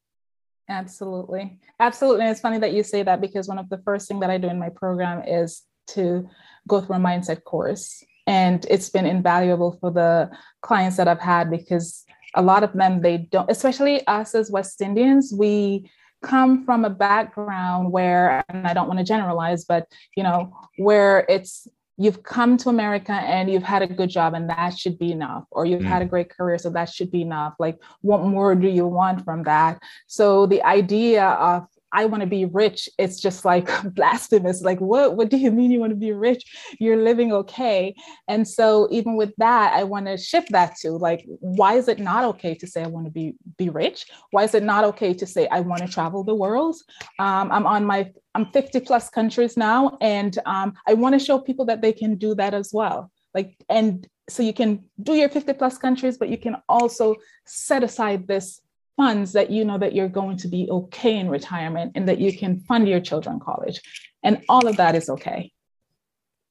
Absolutely. 0.70 1.58
Absolutely. 1.80 2.22
And 2.22 2.30
it's 2.30 2.40
funny 2.40 2.58
that 2.58 2.72
you 2.72 2.84
say 2.84 3.02
that 3.02 3.20
because 3.20 3.48
one 3.48 3.58
of 3.58 3.68
the 3.68 3.78
first 3.78 4.06
thing 4.06 4.20
that 4.20 4.30
I 4.30 4.38
do 4.38 4.48
in 4.48 4.58
my 4.58 4.68
program 4.68 5.24
is 5.26 5.62
to 5.88 6.28
go 6.68 6.80
through 6.80 6.96
a 6.96 7.00
mindset 7.00 7.42
course. 7.42 8.02
And 8.26 8.64
it's 8.70 8.88
been 8.88 9.06
invaluable 9.06 9.76
for 9.80 9.90
the 9.90 10.30
clients 10.62 10.96
that 10.98 11.08
I've 11.08 11.20
had 11.20 11.50
because 11.50 12.04
a 12.36 12.42
lot 12.42 12.62
of 12.62 12.72
them, 12.72 13.02
they 13.02 13.18
don't, 13.18 13.50
especially 13.50 14.06
us 14.06 14.36
as 14.36 14.52
West 14.52 14.80
Indians, 14.80 15.34
we 15.36 15.90
come 16.22 16.64
from 16.64 16.84
a 16.84 16.90
background 16.90 17.90
where, 17.90 18.44
and 18.48 18.66
I 18.66 18.72
don't 18.72 18.86
want 18.86 19.00
to 19.00 19.04
generalize, 19.04 19.64
but, 19.64 19.88
you 20.16 20.22
know, 20.22 20.54
where 20.76 21.24
it's 21.28 21.66
you've 22.00 22.22
come 22.22 22.56
to 22.56 22.70
America 22.70 23.12
and 23.12 23.50
you've 23.50 23.62
had 23.62 23.82
a 23.82 23.86
good 23.86 24.08
job 24.08 24.32
and 24.32 24.48
that 24.48 24.70
should 24.78 24.98
be 24.98 25.12
enough, 25.12 25.44
or 25.50 25.66
you've 25.66 25.82
mm. 25.82 25.92
had 25.94 26.00
a 26.00 26.06
mm. 26.06 26.10
great 26.10 26.30
career, 26.30 26.56
so 26.56 26.70
that 26.70 26.88
should 26.88 27.10
be 27.10 27.20
enough. 27.20 27.54
Like, 27.58 27.78
what 28.00 28.22
more 28.24 28.54
do 28.54 28.68
you 28.68 28.86
want 28.86 29.22
from 29.22 29.42
that? 29.42 29.78
So 30.06 30.46
the 30.46 30.62
idea 30.62 31.26
of 31.26 31.66
I 31.92 32.04
want 32.06 32.22
to 32.22 32.26
be 32.26 32.44
rich, 32.44 32.88
it's 32.98 33.20
just 33.20 33.44
like 33.44 33.68
blasphemous. 33.94 34.62
Like, 34.62 34.80
what, 34.80 35.16
what 35.16 35.28
do 35.28 35.36
you 35.36 35.50
mean 35.50 35.70
you 35.70 35.80
want 35.80 35.90
to 35.90 35.96
be 35.96 36.12
rich? 36.12 36.44
You're 36.78 37.02
living 37.02 37.32
okay. 37.32 37.94
And 38.28 38.46
so 38.46 38.88
even 38.90 39.16
with 39.16 39.32
that, 39.38 39.74
I 39.74 39.84
want 39.84 40.06
to 40.06 40.16
shift 40.16 40.52
that 40.52 40.76
to 40.82 40.92
like, 40.92 41.24
why 41.40 41.74
is 41.74 41.88
it 41.88 41.98
not 41.98 42.24
okay 42.24 42.54
to 42.54 42.66
say 42.66 42.82
I 42.82 42.88
want 42.88 43.06
to 43.06 43.12
be 43.12 43.34
be 43.56 43.68
rich? 43.68 44.06
Why 44.30 44.44
is 44.44 44.54
it 44.54 44.62
not 44.62 44.84
okay 44.84 45.14
to 45.14 45.26
say 45.26 45.48
I 45.48 45.60
want 45.60 45.82
to 45.82 45.88
travel 45.88 46.24
the 46.24 46.34
world? 46.34 46.76
Um, 47.18 47.50
I'm 47.52 47.66
on 47.66 47.84
my 47.84 48.12
I'm 48.34 48.46
50 48.52 48.80
plus 48.80 49.10
countries 49.10 49.56
now, 49.56 49.98
and 50.00 50.38
um, 50.46 50.74
I 50.86 50.94
want 50.94 51.14
to 51.14 51.18
show 51.18 51.38
people 51.40 51.64
that 51.66 51.82
they 51.82 51.92
can 51.92 52.16
do 52.16 52.34
that 52.36 52.54
as 52.54 52.70
well. 52.72 53.10
Like, 53.34 53.56
and 53.68 54.06
so 54.28 54.42
you 54.42 54.52
can 54.52 54.84
do 55.02 55.14
your 55.14 55.28
50 55.28 55.52
plus 55.54 55.78
countries, 55.78 56.16
but 56.16 56.28
you 56.28 56.38
can 56.38 56.56
also 56.68 57.16
set 57.46 57.82
aside 57.82 58.28
this 58.28 58.60
funds 58.96 59.32
that 59.32 59.50
you 59.50 59.64
know 59.64 59.78
that 59.78 59.94
you're 59.94 60.08
going 60.08 60.36
to 60.38 60.48
be 60.48 60.68
okay 60.70 61.16
in 61.16 61.28
retirement 61.28 61.92
and 61.94 62.08
that 62.08 62.18
you 62.18 62.36
can 62.36 62.60
fund 62.60 62.88
your 62.88 63.00
children 63.00 63.40
college. 63.40 63.80
And 64.22 64.42
all 64.48 64.66
of 64.66 64.76
that 64.76 64.94
is 64.94 65.08
okay. 65.08 65.52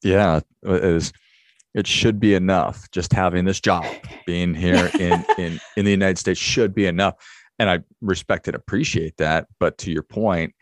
Yeah 0.04 0.42
it 0.64 0.84
is 0.84 1.14
it 1.76 1.86
should 1.86 2.20
be 2.20 2.34
enough. 2.34 2.90
Just 2.92 3.14
having 3.14 3.46
this 3.46 3.60
job 3.60 3.86
being 4.26 4.54
here 4.54 4.90
in 5.00 5.26
in 5.38 5.60
in 5.78 5.86
the 5.86 5.92
united 5.92 6.18
states 6.18 6.40
should 6.40 6.74
be 6.74 6.86
enough. 6.86 7.16
And 7.60 7.70
i 7.70 7.80
respect 8.02 8.48
and 8.48 8.56
appreciate 8.56 9.18
that. 9.18 9.48
But 9.60 9.78
to 9.80 9.92
your 9.92 10.04
point 10.04 10.54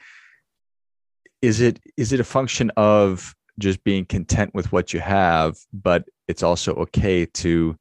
is 1.42 1.62
it 1.62 1.80
is 1.96 2.14
it 2.14 2.20
a 2.20 2.24
function 2.24 2.72
of 2.78 3.36
just 3.60 3.84
being 3.84 4.06
content 4.06 4.54
with 4.54 4.72
what 4.72 4.94
you 4.94 5.00
have 5.00 5.58
but 5.74 6.08
it's 6.28 6.44
also 6.44 6.74
okay 6.76 7.26
to 7.26 7.76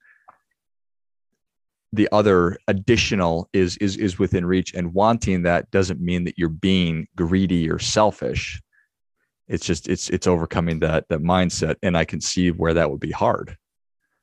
the 1.93 2.09
other 2.12 2.57
additional 2.69 3.49
is 3.52 3.76
is 3.78 3.97
is 3.97 4.19
within 4.19 4.45
reach. 4.45 4.75
And 4.75 4.93
wanting 4.95 5.43
that 5.43 5.71
doesn't 5.71 6.00
mean 6.00 6.25
that 6.25 6.38
you're 6.38 6.49
being 6.49 7.07
greedy 7.16 7.71
or 7.71 7.78
selfish. 7.78 8.61
It's 9.49 9.64
just 9.64 9.88
it's 9.88 10.11
it's 10.11 10.26
overcoming 10.26 10.81
that 10.81 11.09
that 11.09 11.21
mindset. 11.21 11.76
And 11.83 11.97
i 11.97 12.05
can 12.05 12.21
see 12.21 12.50
where 12.50 12.75
that 12.75 12.90
would 12.90 13.00
be 13.00 13.12
hard. 13.12 13.57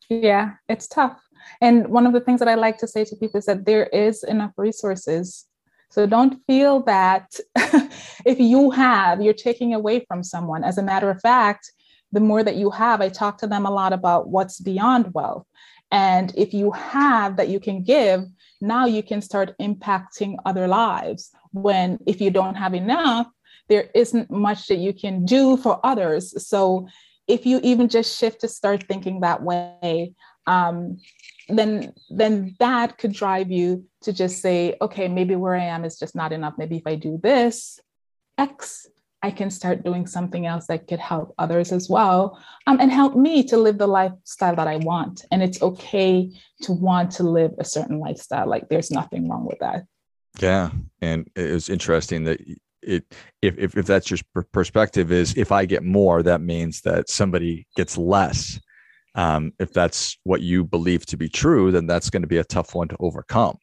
Yeah 0.09 0.53
it's 0.69 0.87
tough. 0.87 1.19
And 1.61 1.87
one 1.87 2.05
of 2.05 2.13
the 2.13 2.21
things 2.21 2.39
that 2.39 2.49
i 2.49 2.55
like 2.55 2.77
to 2.79 2.87
say 2.87 3.05
to 3.05 3.15
people 3.15 3.39
is 3.39 3.45
that 3.45 3.65
there 3.65 3.87
is 3.87 4.23
enough 4.23 4.51
resources. 4.57 5.45
So 5.89 6.07
don't 6.07 6.41
feel 6.47 6.81
that 6.83 7.35
if 8.25 8.39
you 8.39 8.71
have 8.71 9.21
you're 9.21 9.33
taking 9.33 9.73
away 9.73 10.05
from 10.07 10.23
someone. 10.23 10.63
As 10.63 10.77
a 10.77 10.83
matter 10.83 11.09
of 11.09 11.21
fact 11.21 11.71
the 12.13 12.19
more 12.19 12.43
that 12.43 12.55
you 12.55 12.69
have 12.69 13.01
i 13.01 13.09
talk 13.09 13.39
to 13.39 13.47
them 13.47 13.65
a 13.65 13.71
lot 13.71 13.91
about 13.91 14.29
what's 14.29 14.59
beyond 14.59 15.13
wealth 15.13 15.45
and 15.93 16.33
if 16.35 16.55
you 16.55 16.71
have 16.71 17.37
that 17.37 17.49
you 17.49 17.59
can 17.59 17.83
give, 17.83 18.23
now 18.59 18.87
you 18.87 19.03
can 19.03 19.21
start 19.21 19.55
impacting 19.61 20.37
other 20.43 20.67
lives. 20.67 21.29
When 21.51 21.99
if 22.07 22.19
you 22.19 22.31
don't 22.31 22.55
have 22.55 22.73
enough, 22.73 23.27
there 23.69 23.91
isn't 23.93 24.31
much 24.31 24.65
that 24.67 24.77
you 24.77 24.91
can 24.91 25.23
do 25.23 25.55
for 25.55 25.79
others. 25.85 26.47
So 26.47 26.87
if 27.27 27.45
you 27.45 27.59
even 27.61 27.89
just 27.89 28.17
shift 28.17 28.41
to 28.41 28.47
start 28.47 28.85
thinking 28.87 29.19
that 29.19 29.43
way, 29.43 30.13
um, 30.47 30.97
then 31.47 31.93
then 32.09 32.55
that 32.57 32.97
could 32.97 33.13
drive 33.13 33.51
you 33.51 33.85
to 34.01 34.11
just 34.11 34.41
say, 34.41 34.75
okay, 34.81 35.07
maybe 35.07 35.35
where 35.35 35.55
I 35.55 35.65
am 35.65 35.85
is 35.85 35.99
just 35.99 36.15
not 36.15 36.33
enough. 36.33 36.55
Maybe 36.57 36.77
if 36.77 36.87
I 36.87 36.95
do 36.95 37.19
this, 37.21 37.79
X, 38.39 38.87
I 39.23 39.31
can 39.31 39.49
start 39.49 39.85
doing 39.85 40.05
something 40.05 40.45
else 40.45 40.67
that 40.67 40.85
could 40.85 40.99
help 40.99 41.33
others 41.37 41.71
as 41.71 41.89
well 41.89 42.37
um, 42.67 42.81
and 42.81 42.91
help 42.91 43.15
me 43.15 43.41
to 43.45 43.57
live 43.57 43.77
the 43.77 43.87
lifestyle 43.87 44.55
that 44.55 44.67
I 44.67 44.75
want. 44.75 45.23
And 45.31 45.41
it's 45.41 45.61
okay 45.61 46.29
to 46.63 46.73
want 46.73 47.11
to 47.11 47.23
live 47.23 47.51
a 47.57 47.63
certain 47.63 47.99
lifestyle. 47.99 48.49
Like 48.49 48.67
there's 48.67 48.91
nothing 48.91 49.29
wrong 49.29 49.45
with 49.45 49.59
that. 49.59 49.85
Yeah. 50.41 50.71
And 51.01 51.29
it 51.37 51.53
was 51.53 51.69
interesting 51.69 52.25
that 52.25 52.41
it, 52.81 53.05
if, 53.41 53.57
if, 53.57 53.77
if 53.77 53.85
that's 53.85 54.11
your 54.11 54.19
perspective 54.51 55.13
is 55.13 55.37
if 55.37 55.53
I 55.53 55.65
get 55.65 55.83
more, 55.83 56.21
that 56.21 56.41
means 56.41 56.81
that 56.81 57.09
somebody 57.09 57.65
gets 57.77 57.97
less. 57.97 58.59
Um, 59.15 59.53
if 59.57 59.71
that's 59.71 60.17
what 60.23 60.41
you 60.41 60.65
believe 60.65 61.05
to 61.05 61.17
be 61.17 61.29
true, 61.29 61.71
then 61.71 61.87
that's 61.87 62.09
going 62.09 62.23
to 62.23 62.27
be 62.27 62.39
a 62.39 62.43
tough 62.43 62.75
one 62.75 62.89
to 62.89 62.97
overcome. 62.99 63.57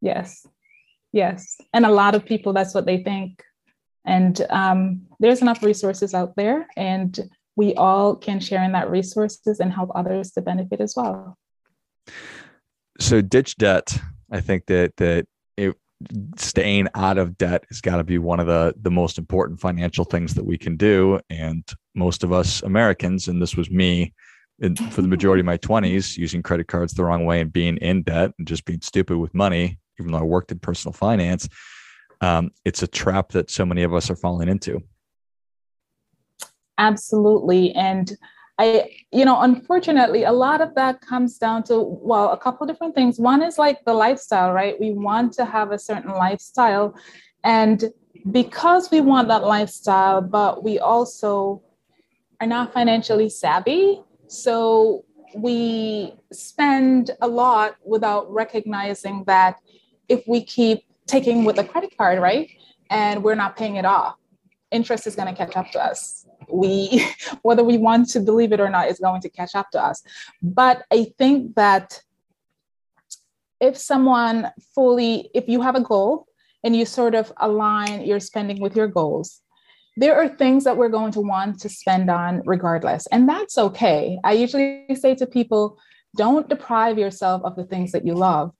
Yes. 0.00 0.46
Yes. 1.12 1.58
And 1.74 1.84
a 1.84 1.90
lot 1.90 2.14
of 2.14 2.24
people, 2.24 2.54
that's 2.54 2.72
what 2.72 2.86
they 2.86 3.02
think 3.02 3.42
and 4.04 4.44
um, 4.50 5.02
there's 5.20 5.42
enough 5.42 5.62
resources 5.62 6.14
out 6.14 6.34
there, 6.36 6.66
and 6.76 7.18
we 7.56 7.74
all 7.74 8.16
can 8.16 8.40
share 8.40 8.62
in 8.64 8.72
that 8.72 8.90
resources 8.90 9.60
and 9.60 9.72
help 9.72 9.90
others 9.94 10.32
to 10.32 10.42
benefit 10.42 10.80
as 10.80 10.94
well. 10.96 11.36
So 12.98 13.20
ditch 13.20 13.56
debt. 13.56 13.96
I 14.30 14.40
think 14.40 14.66
that 14.66 14.96
that 14.96 15.26
it 15.56 15.76
staying 16.36 16.88
out 16.94 17.18
of 17.18 17.38
debt 17.38 17.64
has 17.68 17.80
got 17.80 17.96
to 17.96 18.04
be 18.04 18.18
one 18.18 18.40
of 18.40 18.46
the 18.46 18.74
the 18.80 18.90
most 18.90 19.18
important 19.18 19.60
financial 19.60 20.04
things 20.04 20.34
that 20.34 20.44
we 20.44 20.58
can 20.58 20.76
do. 20.76 21.20
And 21.30 21.64
most 21.94 22.24
of 22.24 22.32
us 22.32 22.62
Americans, 22.62 23.28
and 23.28 23.40
this 23.40 23.56
was 23.56 23.70
me 23.70 24.12
for 24.90 25.02
the 25.02 25.08
majority 25.08 25.40
of 25.40 25.46
my 25.46 25.58
20s, 25.58 26.16
using 26.16 26.42
credit 26.42 26.68
cards 26.68 26.94
the 26.94 27.04
wrong 27.04 27.24
way 27.24 27.40
and 27.40 27.52
being 27.52 27.76
in 27.78 28.02
debt 28.02 28.32
and 28.38 28.46
just 28.46 28.64
being 28.64 28.80
stupid 28.80 29.18
with 29.18 29.34
money, 29.34 29.78
even 30.00 30.12
though 30.12 30.18
I 30.18 30.22
worked 30.22 30.52
in 30.52 30.58
personal 30.58 30.92
finance 30.92 31.48
um, 32.22 32.52
it's 32.64 32.82
a 32.82 32.86
trap 32.86 33.30
that 33.30 33.50
so 33.50 33.66
many 33.66 33.82
of 33.82 33.92
us 33.92 34.08
are 34.08 34.16
falling 34.16 34.48
into. 34.48 34.82
Absolutely. 36.78 37.72
And 37.72 38.10
I, 38.58 38.90
you 39.10 39.24
know, 39.24 39.40
unfortunately, 39.40 40.24
a 40.24 40.32
lot 40.32 40.60
of 40.60 40.74
that 40.76 41.00
comes 41.00 41.36
down 41.36 41.64
to, 41.64 41.80
well, 41.80 42.30
a 42.30 42.38
couple 42.38 42.66
different 42.66 42.94
things. 42.94 43.18
One 43.18 43.42
is 43.42 43.58
like 43.58 43.84
the 43.84 43.92
lifestyle, 43.92 44.52
right? 44.52 44.78
We 44.78 44.92
want 44.92 45.32
to 45.34 45.44
have 45.44 45.72
a 45.72 45.78
certain 45.78 46.12
lifestyle. 46.12 46.94
And 47.42 47.84
because 48.30 48.90
we 48.90 49.00
want 49.00 49.28
that 49.28 49.42
lifestyle, 49.42 50.20
but 50.20 50.62
we 50.62 50.78
also 50.78 51.62
are 52.40 52.46
not 52.46 52.72
financially 52.72 53.30
savvy. 53.30 54.00
So 54.28 55.04
we 55.34 56.14
spend 56.32 57.10
a 57.20 57.26
lot 57.26 57.76
without 57.84 58.32
recognizing 58.32 59.24
that 59.26 59.56
if 60.08 60.22
we 60.28 60.44
keep 60.44 60.84
taking 61.06 61.44
with 61.44 61.58
a 61.58 61.64
credit 61.64 61.96
card, 61.96 62.20
right? 62.20 62.50
And 62.90 63.22
we're 63.22 63.34
not 63.34 63.56
paying 63.56 63.76
it 63.76 63.84
off. 63.84 64.16
Interest 64.70 65.06
is 65.06 65.14
going 65.14 65.28
to 65.28 65.34
catch 65.34 65.56
up 65.56 65.70
to 65.72 65.82
us. 65.82 66.26
We, 66.48 67.06
whether 67.42 67.64
we 67.64 67.78
want 67.78 68.08
to 68.10 68.20
believe 68.20 68.52
it 68.52 68.60
or 68.60 68.70
not, 68.70 68.88
is 68.88 68.98
going 68.98 69.20
to 69.22 69.28
catch 69.28 69.54
up 69.54 69.70
to 69.72 69.82
us. 69.82 70.02
But 70.42 70.84
I 70.90 71.12
think 71.18 71.54
that 71.56 72.02
if 73.60 73.76
someone 73.76 74.50
fully, 74.74 75.30
if 75.34 75.48
you 75.48 75.62
have 75.62 75.76
a 75.76 75.80
goal 75.80 76.26
and 76.64 76.74
you 76.74 76.84
sort 76.84 77.14
of 77.14 77.32
align 77.38 78.02
your 78.02 78.20
spending 78.20 78.60
with 78.60 78.76
your 78.76 78.88
goals, 78.88 79.40
there 79.96 80.16
are 80.16 80.28
things 80.28 80.64
that 80.64 80.76
we're 80.76 80.88
going 80.88 81.12
to 81.12 81.20
want 81.20 81.60
to 81.60 81.68
spend 81.68 82.10
on 82.10 82.42
regardless. 82.46 83.06
And 83.08 83.28
that's 83.28 83.58
okay. 83.58 84.18
I 84.24 84.32
usually 84.32 84.86
say 84.94 85.14
to 85.16 85.26
people, 85.26 85.78
don't 86.16 86.48
deprive 86.48 86.98
yourself 86.98 87.42
of 87.44 87.56
the 87.56 87.64
things 87.64 87.92
that 87.92 88.06
you 88.06 88.14
love 88.14 88.52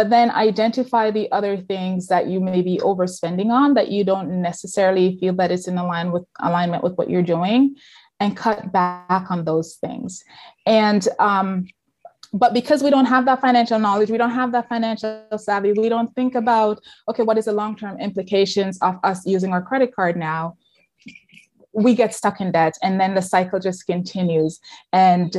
but 0.00 0.08
then 0.08 0.30
identify 0.30 1.10
the 1.10 1.30
other 1.30 1.58
things 1.58 2.06
that 2.06 2.26
you 2.26 2.40
may 2.40 2.62
be 2.62 2.78
overspending 2.78 3.50
on 3.50 3.74
that 3.74 3.90
you 3.90 4.02
don't 4.02 4.40
necessarily 4.40 5.18
feel 5.18 5.34
that 5.34 5.50
it's 5.50 5.68
in 5.68 5.74
with 6.10 6.24
alignment 6.40 6.82
with 6.82 6.94
what 6.94 7.10
you're 7.10 7.20
doing 7.36 7.76
and 8.18 8.34
cut 8.34 8.72
back 8.72 9.30
on 9.30 9.44
those 9.44 9.74
things. 9.74 10.24
And 10.64 11.06
um, 11.18 11.66
but 12.32 12.54
because 12.54 12.82
we 12.82 12.88
don't 12.88 13.04
have 13.04 13.26
that 13.26 13.42
financial 13.42 13.78
knowledge 13.78 14.08
we 14.08 14.16
don't 14.16 14.30
have 14.42 14.52
that 14.52 14.70
financial 14.70 15.26
savvy 15.36 15.72
we 15.72 15.90
don't 15.90 16.14
think 16.14 16.34
about 16.34 16.80
okay 17.08 17.24
what 17.24 17.36
is 17.36 17.44
the 17.44 17.52
long-term 17.52 17.98
implications 18.00 18.78
of 18.80 18.94
us 19.02 19.26
using 19.26 19.52
our 19.52 19.60
credit 19.60 19.94
card 19.94 20.16
now 20.16 20.56
we 21.72 21.94
get 21.94 22.14
stuck 22.14 22.40
in 22.40 22.52
debt 22.52 22.74
and 22.82 23.00
then 23.00 23.14
the 23.14 23.22
cycle 23.22 23.60
just 23.60 23.86
continues. 23.86 24.60
And 24.92 25.36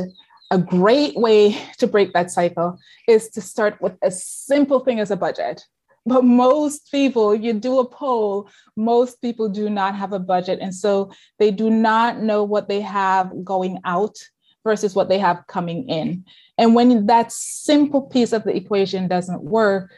a 0.52 0.58
great 0.58 1.16
way 1.16 1.56
to 1.78 1.86
break 1.86 2.12
that 2.12 2.30
cycle 2.30 2.78
is 3.08 3.30
to 3.30 3.40
start 3.40 3.80
with 3.80 3.96
a 4.02 4.10
simple 4.10 4.80
thing 4.80 5.00
as 5.00 5.10
a 5.10 5.16
budget. 5.16 5.64
But 6.04 6.24
most 6.24 6.90
people, 6.90 7.34
you 7.34 7.54
do 7.54 7.78
a 7.78 7.88
poll, 7.88 8.50
most 8.76 9.22
people 9.22 9.48
do 9.48 9.70
not 9.70 9.94
have 9.96 10.12
a 10.12 10.18
budget. 10.18 10.58
And 10.60 10.74
so 10.74 11.10
they 11.38 11.50
do 11.50 11.70
not 11.70 12.18
know 12.18 12.44
what 12.44 12.68
they 12.68 12.82
have 12.82 13.32
going 13.42 13.78
out 13.86 14.18
versus 14.62 14.94
what 14.94 15.08
they 15.08 15.18
have 15.18 15.46
coming 15.46 15.88
in. 15.88 16.26
And 16.58 16.74
when 16.74 17.06
that 17.06 17.32
simple 17.32 18.02
piece 18.02 18.34
of 18.34 18.44
the 18.44 18.54
equation 18.54 19.08
doesn't 19.08 19.42
work, 19.42 19.90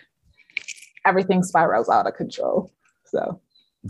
everything 1.05 1.43
spirals 1.43 1.89
out 1.89 2.07
of 2.07 2.15
control. 2.15 2.73
So 3.07 3.41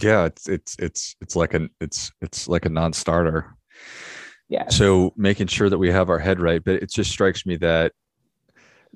yeah, 0.00 0.24
it's 0.24 0.48
it's 0.48 0.76
it's 0.78 1.16
it's 1.20 1.36
like 1.36 1.52
a 1.52 1.68
it's 1.80 2.10
it's 2.22 2.48
like 2.48 2.64
a 2.64 2.70
non-starter 2.70 3.54
yeah. 4.48 4.68
So 4.68 5.12
making 5.16 5.46
sure 5.46 5.70
that 5.70 5.78
we 5.78 5.90
have 5.90 6.10
our 6.10 6.18
head 6.18 6.40
right 6.40 6.62
but 6.62 6.74
it 6.74 6.90
just 6.90 7.10
strikes 7.10 7.46
me 7.46 7.56
that 7.56 7.92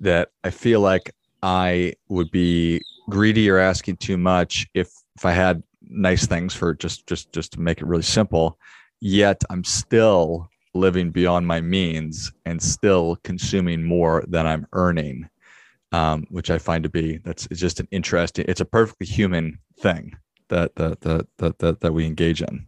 that 0.00 0.30
i 0.44 0.50
feel 0.50 0.80
like 0.80 1.14
i 1.42 1.92
would 2.08 2.30
be 2.30 2.80
greedy 3.10 3.48
or 3.50 3.58
asking 3.58 3.96
too 3.96 4.16
much 4.16 4.66
if 4.74 4.90
if 5.16 5.24
i 5.24 5.32
had 5.32 5.62
nice 5.82 6.26
things 6.26 6.54
for 6.54 6.74
just 6.74 7.06
just 7.06 7.32
just 7.32 7.52
to 7.52 7.60
make 7.60 7.80
it 7.80 7.86
really 7.86 8.02
simple 8.02 8.58
yet 9.00 9.42
i'm 9.50 9.64
still 9.64 10.48
living 10.74 11.10
beyond 11.10 11.46
my 11.46 11.60
means 11.60 12.32
and 12.44 12.62
still 12.62 13.16
consuming 13.24 13.82
more 13.82 14.24
than 14.28 14.46
i'm 14.46 14.66
earning 14.72 15.28
um, 15.92 16.24
which 16.30 16.50
i 16.50 16.58
find 16.58 16.82
to 16.82 16.90
be 16.90 17.16
that's 17.18 17.48
just 17.48 17.80
an 17.80 17.88
interesting 17.90 18.44
it's 18.48 18.60
a 18.60 18.64
perfectly 18.64 19.06
human 19.06 19.58
thing 19.80 20.14
that 20.48 20.74
that 20.76 21.00
that 21.00 21.26
that, 21.38 21.58
that, 21.58 21.80
that 21.80 21.92
we 21.92 22.04
engage 22.06 22.42
in 22.42 22.66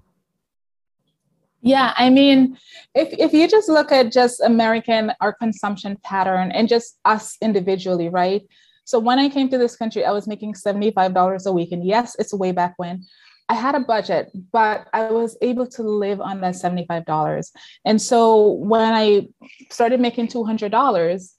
yeah, 1.63 1.93
I 1.97 2.11
mean, 2.11 2.57
if 2.95 3.09
if 3.13 3.33
you 3.33 3.47
just 3.49 3.69
look 3.69 3.93
at 3.93 4.13
just 4.13 4.41
American 4.41 5.13
our 5.21 5.33
consumption 5.33 5.99
pattern 6.03 6.51
and 6.53 6.69
just 6.69 6.99
us 7.05 7.37
individually, 7.43 8.09
right? 8.09 8.43
So 8.85 8.99
when 8.99 9.19
I 9.19 9.29
came 9.29 9.49
to 9.51 9.59
this 9.59 9.77
country, 9.77 10.05
I 10.05 10.11
was 10.11 10.27
making 10.27 10.55
$75 10.55 11.47
a 11.47 11.53
week. 11.53 11.71
And 11.71 11.87
yes, 11.87 12.17
it's 12.19 12.35
way 12.35 12.51
back 12.51 12.75
when. 12.77 13.05
I 13.49 13.55
had 13.55 13.75
a 13.75 13.81
budget, 13.81 14.31
but 14.53 14.87
I 14.93 15.11
was 15.11 15.37
able 15.43 15.67
to 15.69 15.83
live 15.83 16.21
on 16.21 16.41
that 16.41 16.55
$75. 16.55 17.51
And 17.85 18.01
so 18.01 18.53
when 18.53 18.93
I 18.93 19.29
started 19.71 20.01
making 20.01 20.29
$200, 20.29 21.33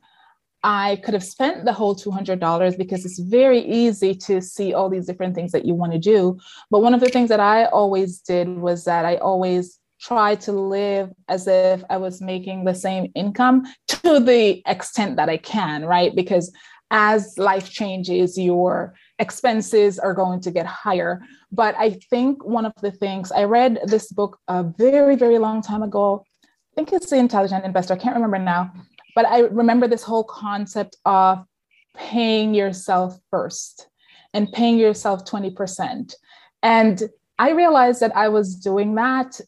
I 0.64 0.98
could 1.04 1.14
have 1.14 1.24
spent 1.24 1.66
the 1.66 1.74
whole 1.74 1.96
$200 1.96 2.78
because 2.78 3.06
it's 3.06 3.20
very 3.20 3.60
easy 3.60 4.14
to 4.16 4.42
see 4.42 4.74
all 4.74 4.90
these 4.90 5.08
different 5.08 5.36
things 5.36 5.52
that 5.54 5.66
you 5.66 5.74
want 5.74 5.92
to 5.94 6.00
do. 6.00 6.38
But 6.70 6.82
one 6.82 6.94
of 6.94 7.00
the 7.00 7.10
things 7.10 7.30
that 7.30 7.40
I 7.40 7.66
always 7.66 8.20
did 8.20 8.48
was 8.48 8.86
that 8.86 9.06
I 9.06 9.16
always 9.16 9.80
try 10.02 10.36
to 10.36 10.52
live 10.52 11.12
as 11.30 11.48
if 11.48 11.84
I 11.90 11.98
was 11.98 12.22
making 12.22 12.66
the 12.66 12.74
same 12.74 13.12
income 13.16 13.66
to 13.88 14.20
the 14.20 14.62
extent 14.66 15.16
that 15.18 15.30
I 15.30 15.38
can, 15.38 15.86
right? 15.86 16.16
Because 16.16 16.52
as 16.90 17.38
life 17.38 17.70
changes, 17.70 18.38
your 18.38 18.96
expenses 19.20 20.00
are 20.00 20.14
going 20.14 20.42
to 20.42 20.52
get 20.52 20.66
higher. 20.66 21.22
But 21.52 21.76
I 21.78 21.92
think 22.10 22.44
one 22.44 22.66
of 22.66 22.74
the 22.82 22.92
things 22.92 23.32
I 23.32 23.44
read 23.44 23.80
this 23.86 24.12
book 24.12 24.40
a 24.48 24.64
very, 24.64 25.16
very 25.16 25.38
long 25.38 25.62
time 25.62 25.84
ago. 25.84 26.26
I 26.44 26.76
think 26.76 26.92
it's 26.92 27.10
The 27.10 27.18
Intelligent 27.18 27.64
Investor. 27.64 27.94
I 27.94 27.98
can't 27.98 28.16
remember 28.16 28.40
now. 28.40 28.72
But 29.16 29.26
I 29.26 29.42
remember 29.42 29.88
this 29.88 30.04
whole 30.04 30.24
concept 30.24 30.98
of 31.06 31.46
paying 31.96 32.54
yourself 32.54 33.20
first 33.30 33.88
and 34.34 34.52
paying 34.52 34.78
yourself 34.78 35.26
20%. 35.26 36.14
And 36.64 37.04
I 37.38 37.52
realized 37.52 38.00
that 38.02 38.16
I 38.16 38.30
was 38.30 38.56
doing 38.56 38.96
that 38.96 39.40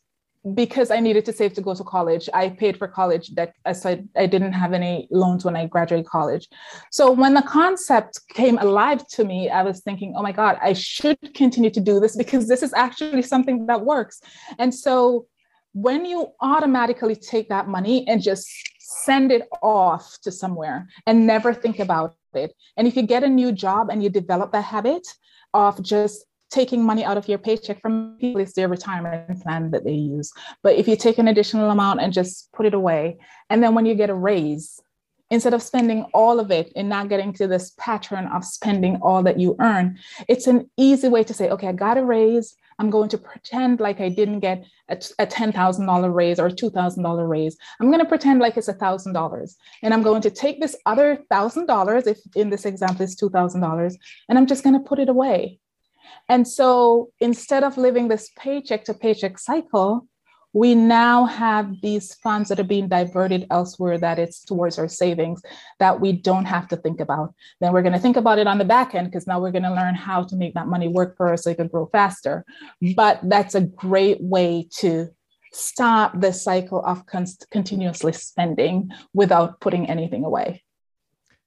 because 0.53 0.91
I 0.91 1.00
needed 1.00 1.23
to 1.25 1.33
save 1.33 1.53
to 1.53 1.62
go 1.62 1.73
to 1.73 1.83
college, 1.83 2.29
I 2.33 2.50
paid 2.50 2.77
for 2.77 2.88
college 2.88 3.29
that 3.35 3.53
said 3.73 4.09
I 4.17 4.25
didn't 4.25 4.53
have 4.53 4.73
any 4.73 5.07
loans 5.09 5.45
when 5.45 5.55
I 5.55 5.67
graduated 5.67 6.05
college. 6.05 6.50
So 6.91 7.12
when 7.12 7.33
the 7.33 7.41
concept 7.41 8.19
came 8.29 8.57
alive 8.57 9.07
to 9.09 9.23
me, 9.23 9.50
I 9.50 9.63
was 9.63 9.79
thinking, 9.79 10.15
oh 10.17 10.21
my 10.21 10.33
God, 10.33 10.57
I 10.62 10.73
should 10.73 11.17
continue 11.33 11.69
to 11.69 11.79
do 11.79 12.00
this 12.00 12.17
because 12.17 12.47
this 12.47 12.62
is 12.62 12.73
actually 12.73 13.21
something 13.21 13.65
that 13.67 13.85
works. 13.85 14.21
And 14.59 14.75
so 14.75 15.27
when 15.73 16.05
you 16.05 16.27
automatically 16.41 17.15
take 17.15 17.50
that 17.50 17.67
money 17.67 18.05
and 18.07 18.21
just 18.21 18.47
send 18.79 19.31
it 19.31 19.47
off 19.62 20.17
to 20.23 20.31
somewhere 20.31 20.88
and 21.07 21.25
never 21.25 21.53
think 21.53 21.79
about 21.79 22.15
it. 22.33 22.53
And 22.77 22.88
if 22.88 22.95
you 22.95 23.03
get 23.03 23.23
a 23.23 23.29
new 23.29 23.51
job 23.51 23.89
and 23.89 24.03
you 24.03 24.09
develop 24.09 24.51
that 24.51 24.63
habit 24.63 25.07
of 25.53 25.81
just 25.81 26.25
taking 26.53 26.83
money 26.83 27.03
out 27.03 27.17
of 27.17 27.27
your 27.27 27.39
paycheck 27.39 27.81
from 27.81 28.15
people 28.19 28.39
is 28.39 28.53
their 28.53 28.67
retirement 28.67 29.41
plan 29.41 29.72
that 29.72 29.83
they 29.83 29.93
use. 29.93 30.31
But 30.62 30.75
if 30.75 30.88
you 30.88 30.95
take 30.95 31.17
an 31.17 31.27
additional 31.27 31.72
amount 31.72 32.01
and 32.01 32.13
just 32.13 32.51
put 32.53 32.67
it 32.67 32.75
away, 32.75 33.17
and 33.50 33.63
then 33.63 33.74
when 33.74 33.88
you 33.88 33.95
get 33.95 34.12
a 34.12 34.13
raise 34.13 34.79
instead 35.31 35.55
of 35.55 35.63
spending 35.63 36.03
all 36.13 36.39
of 36.39 36.51
it 36.51 36.72
and 36.75 36.88
not 36.88 37.10
getting 37.10 37.33
to 37.33 37.48
this 37.48 37.72
pattern 37.79 38.27
of 38.27 38.45
spending 38.45 38.98
all 38.98 39.24
that 39.24 39.39
you 39.39 39.55
earn, 39.60 39.98
it's 40.27 40.45
an 40.45 40.69
easy 40.77 41.10
way 41.10 41.24
to 41.24 41.33
say, 41.33 41.50
okay, 41.50 41.69
I 41.69 41.72
got 41.72 41.98
a 41.98 42.03
raise. 42.03 42.55
I'm 42.77 42.91
going 42.91 43.10
to 43.10 43.17
pretend 43.17 43.79
like 43.79 44.00
I 44.00 44.10
didn't 44.10 44.41
get 44.41 44.63
a, 44.89 44.95
a 45.17 45.25
$10,000 45.25 46.13
raise 46.13 46.39
or 46.39 46.48
a 46.48 46.51
$2,000 46.51 47.29
raise. 47.29 47.57
I'm 47.79 47.88
going 47.88 48.00
to 48.00 48.05
pretend 48.13 48.41
like 48.41 48.57
it's 48.57 48.69
$1,000. 48.69 49.55
And 49.81 49.93
I'm 49.93 50.03
going 50.03 50.22
to 50.22 50.29
take 50.29 50.62
this 50.62 50.75
other 50.86 51.24
$1,000, 51.31 52.07
if 52.07 52.19
in 52.36 52.51
this 52.51 52.65
example 52.65 53.03
is 53.03 53.15
$2,000, 53.15 53.95
and 54.29 54.38
I'm 54.38 54.45
just 54.45 54.63
going 54.63 54.77
to 54.77 54.88
put 54.88 55.00
it 55.00 55.10
away. 55.10 55.60
And 56.29 56.48
so 56.48 57.10
instead 57.19 57.63
of 57.63 57.77
living 57.77 58.07
this 58.07 58.29
paycheck 58.38 58.86
to 58.86 58.93
paycheck 58.93 59.38
cycle, 59.39 60.07
we 60.53 60.75
now 60.75 61.25
have 61.25 61.81
these 61.81 62.13
funds 62.15 62.50
that 62.50 62.60
are 62.60 62.63
being 62.63 62.88
diverted 62.88 63.48
elsewhere 63.50 63.98
that 63.98 64.19
it's 64.19 64.45
towards 64.45 64.77
our 64.77 64.88
savings 64.88 65.41
that 65.79 66.00
we 66.00 66.12
don't 66.12 66.45
have 66.45 66.67
to 66.67 66.77
think 66.77 67.00
about. 67.00 67.33
Then 67.60 67.74
we're 67.74 67.81
going 67.81 67.93
to 67.93 68.00
think 68.00 68.17
about 68.17 68.38
it 68.38 68.45
on 68.45 68.60
the 68.60 68.65
back 68.65 68.93
end 68.93 69.07
because 69.07 69.25
now 69.25 69.39
we're 69.39 69.51
going 69.51 69.63
to 69.63 69.74
learn 69.74 69.95
how 69.95 70.24
to 70.24 70.36
make 70.36 70.53
that 70.53 70.67
money 70.67 70.88
work 70.88 71.17
for 71.17 71.33
us 71.33 71.43
so 71.43 71.50
it 71.50 71.57
can 71.57 71.67
grow 71.67 71.88
faster. 71.88 72.45
But 72.95 73.19
that's 73.24 73.55
a 73.55 73.62
great 73.62 74.22
way 74.22 74.67
to 74.77 75.10
stop 75.51 76.19
the 76.19 76.31
cycle 76.33 76.86
of 76.86 77.05
con- 77.07 77.25
continuously 77.51 78.13
spending 78.13 78.89
without 79.13 79.60
putting 79.60 79.89
anything 79.89 80.24
away. 80.24 80.63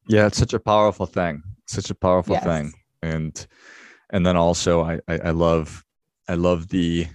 Yeah 0.08 0.26
it's 0.26 0.38
such 0.38 0.52
a 0.52 0.60
powerful 0.60 1.06
thing. 1.06 1.42
Such 1.66 1.90
a 1.90 1.94
powerful 1.94 2.34
yes. 2.34 2.44
thing. 2.44 2.72
And 3.02 3.46
and 4.10 4.24
then 4.24 4.36
also 4.36 4.82
I, 4.82 5.00
I 5.08 5.18
i 5.18 5.30
love 5.30 5.84
i 6.28 6.34
love 6.34 6.68
the 6.68 7.06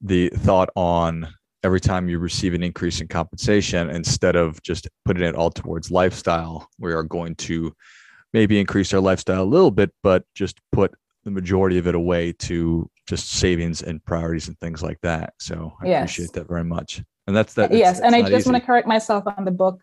the 0.00 0.30
thought 0.30 0.70
on 0.76 1.28
every 1.62 1.80
time 1.80 2.08
you 2.08 2.18
receive 2.18 2.54
an 2.54 2.62
increase 2.62 3.00
in 3.00 3.08
compensation, 3.08 3.90
instead 3.90 4.36
of 4.36 4.62
just 4.62 4.88
putting 5.04 5.22
it 5.22 5.34
all 5.34 5.50
towards 5.50 5.90
lifestyle, 5.90 6.68
we 6.78 6.92
are 6.92 7.02
going 7.02 7.34
to 7.34 7.74
maybe 8.32 8.58
increase 8.58 8.94
our 8.94 9.00
lifestyle 9.00 9.42
a 9.42 9.44
little 9.44 9.70
bit, 9.70 9.92
but 10.02 10.24
just 10.34 10.58
put 10.72 10.92
the 11.24 11.30
majority 11.30 11.76
of 11.76 11.86
it 11.86 11.94
away 11.94 12.32
to 12.32 12.88
just 13.06 13.30
savings 13.30 13.82
and 13.82 14.02
priorities 14.04 14.48
and 14.48 14.58
things 14.60 14.82
like 14.82 14.98
that. 15.02 15.34
So 15.38 15.74
I 15.82 15.88
yes. 15.88 16.02
appreciate 16.02 16.32
that 16.34 16.48
very 16.48 16.64
much. 16.64 17.02
And 17.26 17.36
that's 17.36 17.54
that. 17.54 17.72
Yes. 17.72 18.00
And 18.00 18.14
I 18.14 18.22
just 18.22 18.32
easy. 18.32 18.50
want 18.50 18.62
to 18.62 18.66
correct 18.66 18.86
myself 18.86 19.24
on 19.26 19.44
the 19.44 19.50
book. 19.50 19.80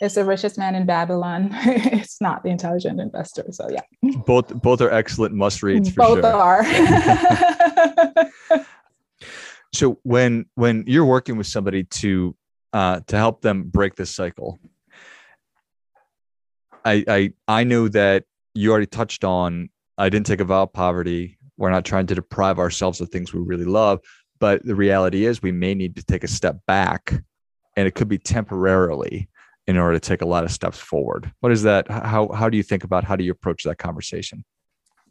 It's 0.00 0.16
the 0.16 0.24
richest 0.24 0.58
man 0.58 0.74
in 0.74 0.84
Babylon. 0.84 1.50
it's 1.52 2.20
not 2.20 2.42
the 2.42 2.50
intelligent 2.50 3.00
investor. 3.00 3.46
So 3.50 3.68
yeah. 3.70 4.12
Both 4.26 4.60
both 4.60 4.80
are 4.80 4.90
excellent 4.90 5.34
must 5.34 5.62
reads. 5.62 5.90
both 5.90 6.20
sure. 6.20 6.26
are. 6.26 6.64
so 9.72 9.98
when 10.02 10.46
when 10.54 10.84
you're 10.86 11.06
working 11.06 11.36
with 11.36 11.46
somebody 11.46 11.84
to 11.84 12.36
uh, 12.72 13.00
to 13.06 13.16
help 13.16 13.40
them 13.40 13.64
break 13.64 13.96
this 13.96 14.10
cycle, 14.10 14.58
I 16.84 17.04
I 17.08 17.32
I 17.48 17.64
know 17.64 17.88
that 17.88 18.24
you 18.54 18.70
already 18.70 18.86
touched 18.86 19.24
on. 19.24 19.70
I 19.96 20.10
didn't 20.10 20.26
take 20.26 20.40
a 20.40 20.44
vow 20.44 20.64
of 20.64 20.74
poverty. 20.74 21.38
We're 21.56 21.70
not 21.70 21.86
trying 21.86 22.06
to 22.08 22.14
deprive 22.14 22.58
ourselves 22.58 23.00
of 23.00 23.08
things 23.08 23.32
we 23.32 23.40
really 23.40 23.64
love, 23.64 24.00
but 24.40 24.62
the 24.62 24.74
reality 24.74 25.24
is 25.24 25.40
we 25.40 25.52
may 25.52 25.74
need 25.74 25.96
to 25.96 26.04
take 26.04 26.22
a 26.22 26.28
step 26.28 26.58
back, 26.66 27.14
and 27.78 27.88
it 27.88 27.94
could 27.94 28.08
be 28.08 28.18
temporarily 28.18 29.30
in 29.66 29.76
order 29.76 29.98
to 29.98 30.00
take 30.00 30.22
a 30.22 30.26
lot 30.26 30.44
of 30.44 30.52
steps 30.52 30.78
forward. 30.78 31.32
What 31.40 31.52
is 31.52 31.62
that? 31.62 31.90
How 31.90 32.28
how 32.28 32.48
do 32.48 32.56
you 32.56 32.62
think 32.62 32.84
about 32.84 33.04
how 33.04 33.16
do 33.16 33.24
you 33.24 33.32
approach 33.32 33.64
that 33.64 33.78
conversation? 33.78 34.44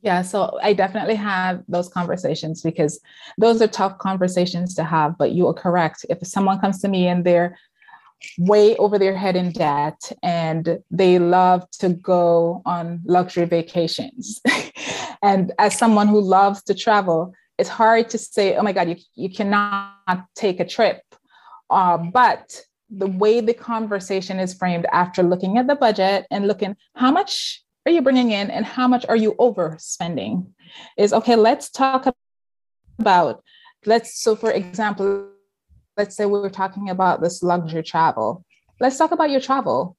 Yeah, 0.01 0.21
so 0.21 0.57
I 0.61 0.73
definitely 0.73 1.15
have 1.15 1.63
those 1.67 1.89
conversations 1.89 2.61
because 2.61 2.99
those 3.39 3.61
are 3.61 3.67
tough 3.67 3.97
conversations 3.97 4.75
to 4.75 4.83
have. 4.83 5.17
But 5.17 5.31
you 5.31 5.47
are 5.47 5.53
correct. 5.53 6.05
If 6.09 6.19
someone 6.27 6.59
comes 6.59 6.79
to 6.81 6.87
me 6.87 7.07
and 7.07 7.25
they're 7.25 7.57
way 8.37 8.75
over 8.77 8.97
their 8.97 9.15
head 9.15 9.35
in 9.35 9.51
debt 9.51 10.11
and 10.23 10.79
they 10.91 11.19
love 11.19 11.69
to 11.79 11.89
go 11.89 12.61
on 12.65 13.01
luxury 13.05 13.45
vacations, 13.45 14.41
and 15.23 15.51
as 15.57 15.77
someone 15.77 16.07
who 16.07 16.21
loves 16.21 16.61
to 16.63 16.75
travel, 16.75 17.33
it's 17.57 17.69
hard 17.69 18.09
to 18.09 18.17
say, 18.17 18.55
oh 18.55 18.63
my 18.63 18.73
God, 18.73 18.89
you, 18.89 18.97
you 19.15 19.29
cannot 19.29 20.25
take 20.35 20.59
a 20.59 20.65
trip. 20.65 21.01
Uh, 21.69 21.97
but 21.97 22.61
the 22.89 23.07
way 23.07 23.41
the 23.41 23.53
conversation 23.53 24.39
is 24.39 24.53
framed 24.53 24.85
after 24.91 25.23
looking 25.23 25.57
at 25.57 25.67
the 25.67 25.75
budget 25.75 26.25
and 26.31 26.47
looking 26.47 26.75
how 26.95 27.11
much 27.11 27.63
are 27.85 27.91
you 27.91 28.01
bringing 28.01 28.31
in 28.31 28.49
and 28.49 28.65
how 28.65 28.87
much 28.87 29.05
are 29.07 29.15
you 29.15 29.33
overspending? 29.39 30.47
Is 30.97 31.13
okay 31.13 31.35
let's 31.35 31.69
talk 31.69 32.13
about 32.99 33.43
let's 33.85 34.21
so 34.21 34.35
for 34.35 34.51
example 34.51 35.29
let's 35.97 36.15
say 36.15 36.25
we 36.25 36.39
were 36.39 36.49
talking 36.49 36.89
about 36.89 37.21
this 37.21 37.43
luxury 37.43 37.83
travel. 37.83 38.43
Let's 38.79 38.97
talk 38.97 39.11
about 39.11 39.29
your 39.29 39.41
travel. 39.41 39.95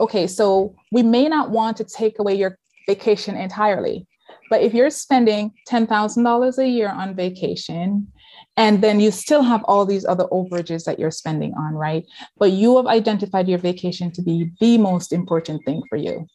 Okay 0.00 0.26
so 0.26 0.74
we 0.92 1.02
may 1.02 1.28
not 1.28 1.50
want 1.50 1.76
to 1.78 1.84
take 1.84 2.18
away 2.18 2.34
your 2.34 2.58
vacation 2.86 3.36
entirely 3.36 4.06
but 4.50 4.62
if 4.62 4.74
you're 4.74 4.90
spending 4.90 5.52
$10,000 5.68 6.58
a 6.58 6.68
year 6.68 6.88
on 6.88 7.14
vacation 7.14 8.10
and 8.58 8.82
then 8.82 8.98
you 8.98 9.12
still 9.12 9.42
have 9.42 9.62
all 9.64 9.86
these 9.86 10.04
other 10.04 10.24
overages 10.32 10.84
that 10.84 10.98
you're 10.98 11.12
spending 11.12 11.54
on, 11.54 11.74
right? 11.74 12.04
But 12.38 12.50
you 12.50 12.76
have 12.76 12.88
identified 12.88 13.48
your 13.48 13.60
vacation 13.60 14.10
to 14.10 14.20
be 14.20 14.50
the 14.58 14.76
most 14.78 15.12
important 15.12 15.64
thing 15.64 15.80
for 15.88 15.94
you. 15.96 16.26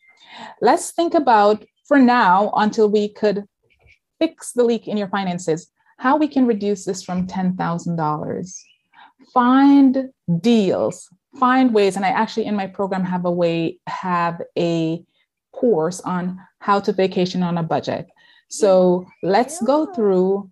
Let's 0.62 0.92
think 0.92 1.14
about 1.16 1.66
for 1.86 2.00
now 2.00 2.54
until 2.56 2.90
we 2.90 3.10
could 3.10 3.44
fix 4.20 4.54
the 4.54 4.64
leak 4.64 4.88
in 4.88 4.96
your 4.96 5.10
finances, 5.10 5.70
how 5.98 6.16
we 6.16 6.30
can 6.30 6.48
reduce 6.48 6.86
this 6.86 7.04
from 7.04 7.28
$10,000. 7.28 8.60
Find 9.34 10.10
deals, 10.40 11.10
find 11.38 11.74
ways. 11.74 11.98
And 11.98 12.06
I 12.06 12.10
actually 12.10 12.46
in 12.46 12.56
my 12.56 12.68
program 12.68 13.04
have 13.04 13.26
a 13.26 13.32
way, 13.32 13.80
have 13.88 14.42
a 14.58 15.04
course 15.52 16.00
on 16.00 16.40
how 16.60 16.80
to 16.80 16.94
vacation 16.94 17.44
on 17.44 17.58
a 17.58 17.64
budget. 17.64 18.08
So 18.48 19.08
let's 19.24 19.62
go 19.62 19.88
through. 19.88 20.50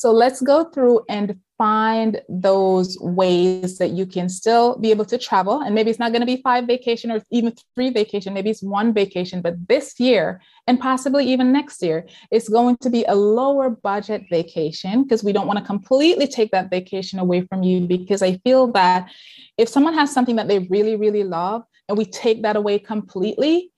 So 0.00 0.12
let's 0.12 0.40
go 0.40 0.64
through 0.64 1.02
and 1.10 1.38
find 1.58 2.22
those 2.26 2.96
ways 3.02 3.76
that 3.76 3.90
you 3.90 4.06
can 4.06 4.30
still 4.30 4.78
be 4.78 4.90
able 4.90 5.04
to 5.04 5.18
travel. 5.18 5.60
And 5.60 5.74
maybe 5.74 5.90
it's 5.90 5.98
not 5.98 6.10
going 6.10 6.22
to 6.22 6.26
be 6.34 6.40
five 6.40 6.66
vacation 6.66 7.10
or 7.10 7.20
even 7.30 7.52
three 7.74 7.90
vacation 7.90 8.32
maybe 8.32 8.48
it's 8.48 8.62
one 8.62 8.94
vacation 8.94 9.42
but 9.42 9.56
this 9.68 10.00
year 10.00 10.40
and 10.66 10.80
possibly 10.80 11.26
even 11.26 11.52
next 11.52 11.82
year 11.82 12.06
it's 12.30 12.48
going 12.48 12.78
to 12.78 12.88
be 12.88 13.04
a 13.08 13.14
lower 13.14 13.68
budget 13.68 14.22
vacation 14.30 15.02
because 15.02 15.22
we 15.22 15.34
don't 15.34 15.46
want 15.46 15.58
to 15.58 15.64
completely 15.66 16.26
take 16.26 16.50
that 16.50 16.70
vacation 16.70 17.18
away 17.18 17.42
from 17.42 17.62
you 17.62 17.86
because 17.86 18.22
i 18.22 18.36
feel 18.38 18.72
that 18.72 19.10
if 19.58 19.68
someone 19.68 19.94
has 19.94 20.12
something 20.12 20.36
that 20.36 20.48
they 20.48 20.60
really 20.70 20.96
really 20.96 21.24
love 21.24 21.62
and 21.88 21.98
we 21.98 22.04
take 22.04 22.42
that 22.42 22.56
away 22.56 22.78
completely 22.78 23.70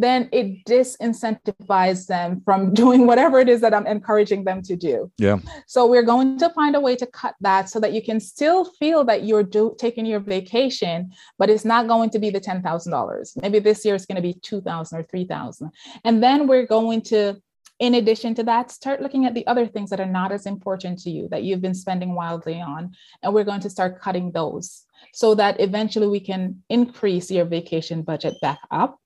then 0.00 0.28
it 0.32 0.64
disincentivizes 0.64 2.06
them 2.06 2.40
from 2.44 2.72
doing 2.82 3.06
whatever 3.06 3.40
it 3.40 3.48
is 3.48 3.60
that 3.60 3.74
I'm 3.74 3.86
encouraging 3.86 4.44
them 4.44 4.62
to 4.62 4.76
do. 4.76 5.10
Yeah. 5.18 5.38
So 5.66 5.86
we're 5.86 6.04
going 6.04 6.38
to 6.38 6.50
find 6.50 6.76
a 6.76 6.80
way 6.80 6.94
to 6.96 7.06
cut 7.06 7.34
that 7.40 7.68
so 7.68 7.80
that 7.80 7.92
you 7.92 8.02
can 8.02 8.20
still 8.20 8.64
feel 8.64 9.04
that 9.04 9.24
you're 9.24 9.42
do- 9.42 9.74
taking 9.78 10.06
your 10.06 10.20
vacation, 10.20 11.12
but 11.38 11.50
it's 11.50 11.64
not 11.64 11.88
going 11.88 12.10
to 12.10 12.18
be 12.18 12.30
the 12.30 12.40
$10,000. 12.40 13.42
Maybe 13.42 13.58
this 13.58 13.84
year 13.84 13.96
it's 13.96 14.06
going 14.06 14.16
to 14.16 14.22
be 14.22 14.34
2,000 14.34 14.98
or 14.98 15.02
3,000. 15.02 15.70
And 16.04 16.22
then 16.22 16.46
we're 16.46 16.66
going 16.66 17.02
to 17.02 17.42
in 17.80 17.94
addition 17.94 18.34
to 18.34 18.42
that, 18.42 18.72
start 18.72 19.00
looking 19.00 19.24
at 19.24 19.34
the 19.34 19.46
other 19.46 19.64
things 19.64 19.90
that 19.90 20.00
are 20.00 20.06
not 20.06 20.32
as 20.32 20.46
important 20.46 20.98
to 20.98 21.10
you 21.10 21.28
that 21.28 21.44
you've 21.44 21.60
been 21.60 21.76
spending 21.76 22.12
wildly 22.12 22.60
on. 22.60 22.92
And 23.22 23.32
we're 23.32 23.44
going 23.44 23.60
to 23.60 23.70
start 23.70 24.00
cutting 24.00 24.32
those 24.32 24.84
so 25.14 25.36
that 25.36 25.60
eventually 25.60 26.08
we 26.08 26.18
can 26.18 26.64
increase 26.68 27.30
your 27.30 27.44
vacation 27.44 28.02
budget 28.02 28.34
back 28.42 28.58
up 28.72 28.98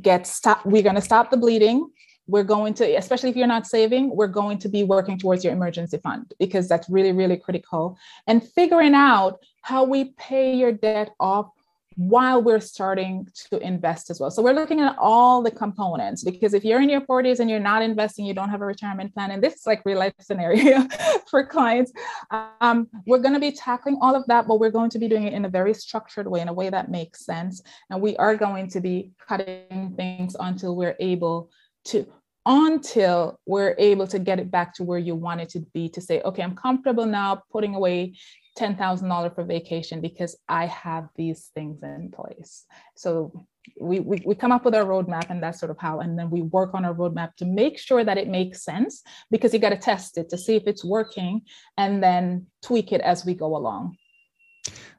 get 0.00 0.26
stop 0.26 0.64
we're 0.64 0.82
going 0.82 0.94
to 0.94 1.00
stop 1.00 1.30
the 1.30 1.36
bleeding. 1.36 1.90
We're 2.26 2.44
going 2.44 2.74
to 2.74 2.96
especially 2.96 3.30
if 3.30 3.36
you're 3.36 3.46
not 3.46 3.66
saving 3.66 4.14
we're 4.14 4.26
going 4.26 4.58
to 4.58 4.68
be 4.68 4.84
working 4.84 5.18
towards 5.18 5.44
your 5.44 5.52
emergency 5.52 5.98
fund 5.98 6.34
because 6.38 6.68
that's 6.68 6.88
really 6.88 7.12
really 7.12 7.36
critical. 7.36 7.98
And 8.26 8.46
figuring 8.46 8.94
out 8.94 9.38
how 9.62 9.84
we 9.84 10.12
pay 10.18 10.54
your 10.54 10.72
debt 10.72 11.10
off 11.18 11.50
while 11.98 12.40
we're 12.40 12.60
starting 12.60 13.26
to 13.50 13.58
invest 13.58 14.08
as 14.08 14.20
well. 14.20 14.30
So 14.30 14.40
we're 14.40 14.52
looking 14.52 14.80
at 14.80 14.94
all 15.00 15.42
the 15.42 15.50
components 15.50 16.22
because 16.22 16.54
if 16.54 16.64
you're 16.64 16.80
in 16.80 16.88
your 16.88 17.00
40s 17.00 17.40
and 17.40 17.50
you're 17.50 17.58
not 17.58 17.82
investing, 17.82 18.24
you 18.24 18.34
don't 18.34 18.50
have 18.50 18.62
a 18.62 18.66
retirement 18.66 19.12
plan, 19.12 19.32
and 19.32 19.42
this 19.42 19.54
is 19.54 19.66
like 19.66 19.82
real 19.84 19.98
life 19.98 20.14
scenario 20.20 20.86
for 21.30 21.44
clients. 21.44 21.92
Um, 22.30 22.86
we're 23.04 23.18
going 23.18 23.34
to 23.34 23.40
be 23.40 23.50
tackling 23.50 23.98
all 24.00 24.14
of 24.14 24.24
that, 24.28 24.46
but 24.46 24.60
we're 24.60 24.70
going 24.70 24.90
to 24.90 24.98
be 25.00 25.08
doing 25.08 25.24
it 25.24 25.32
in 25.32 25.44
a 25.44 25.48
very 25.48 25.74
structured 25.74 26.28
way, 26.28 26.40
in 26.40 26.46
a 26.46 26.52
way 26.52 26.70
that 26.70 26.88
makes 26.88 27.26
sense. 27.26 27.60
And 27.90 28.00
we 28.00 28.16
are 28.18 28.36
going 28.36 28.68
to 28.70 28.80
be 28.80 29.10
cutting 29.28 29.94
things 29.96 30.36
until 30.38 30.76
we're 30.76 30.96
able 31.00 31.50
to 31.86 32.06
until 32.46 33.38
we're 33.44 33.74
able 33.76 34.06
to 34.06 34.18
get 34.18 34.38
it 34.38 34.50
back 34.50 34.72
to 34.72 34.82
where 34.84 34.98
you 34.98 35.14
want 35.14 35.40
it 35.40 35.50
to 35.50 35.60
be 35.74 35.88
to 35.90 36.00
say, 36.00 36.22
okay, 36.22 36.42
I'm 36.42 36.54
comfortable 36.54 37.04
now 37.04 37.42
putting 37.52 37.74
away 37.74 38.14
$10,000 38.58 39.34
for 39.34 39.44
vacation 39.44 40.00
because 40.00 40.36
I 40.48 40.66
have 40.66 41.08
these 41.16 41.50
things 41.54 41.82
in 41.82 42.10
place. 42.10 42.64
So 42.96 43.46
we, 43.80 44.00
we, 44.00 44.22
we 44.26 44.34
come 44.34 44.52
up 44.52 44.64
with 44.64 44.74
our 44.74 44.84
roadmap 44.84 45.30
and 45.30 45.42
that's 45.42 45.60
sort 45.60 45.70
of 45.70 45.78
how, 45.78 46.00
and 46.00 46.18
then 46.18 46.30
we 46.30 46.42
work 46.42 46.74
on 46.74 46.84
our 46.84 46.94
roadmap 46.94 47.36
to 47.36 47.44
make 47.44 47.78
sure 47.78 48.04
that 48.04 48.18
it 48.18 48.28
makes 48.28 48.64
sense 48.64 49.02
because 49.30 49.52
you 49.52 49.60
got 49.60 49.70
to 49.70 49.76
test 49.76 50.18
it 50.18 50.28
to 50.30 50.38
see 50.38 50.56
if 50.56 50.64
it's 50.66 50.84
working 50.84 51.42
and 51.76 52.02
then 52.02 52.46
tweak 52.62 52.92
it 52.92 53.00
as 53.02 53.24
we 53.24 53.34
go 53.34 53.56
along. 53.56 53.96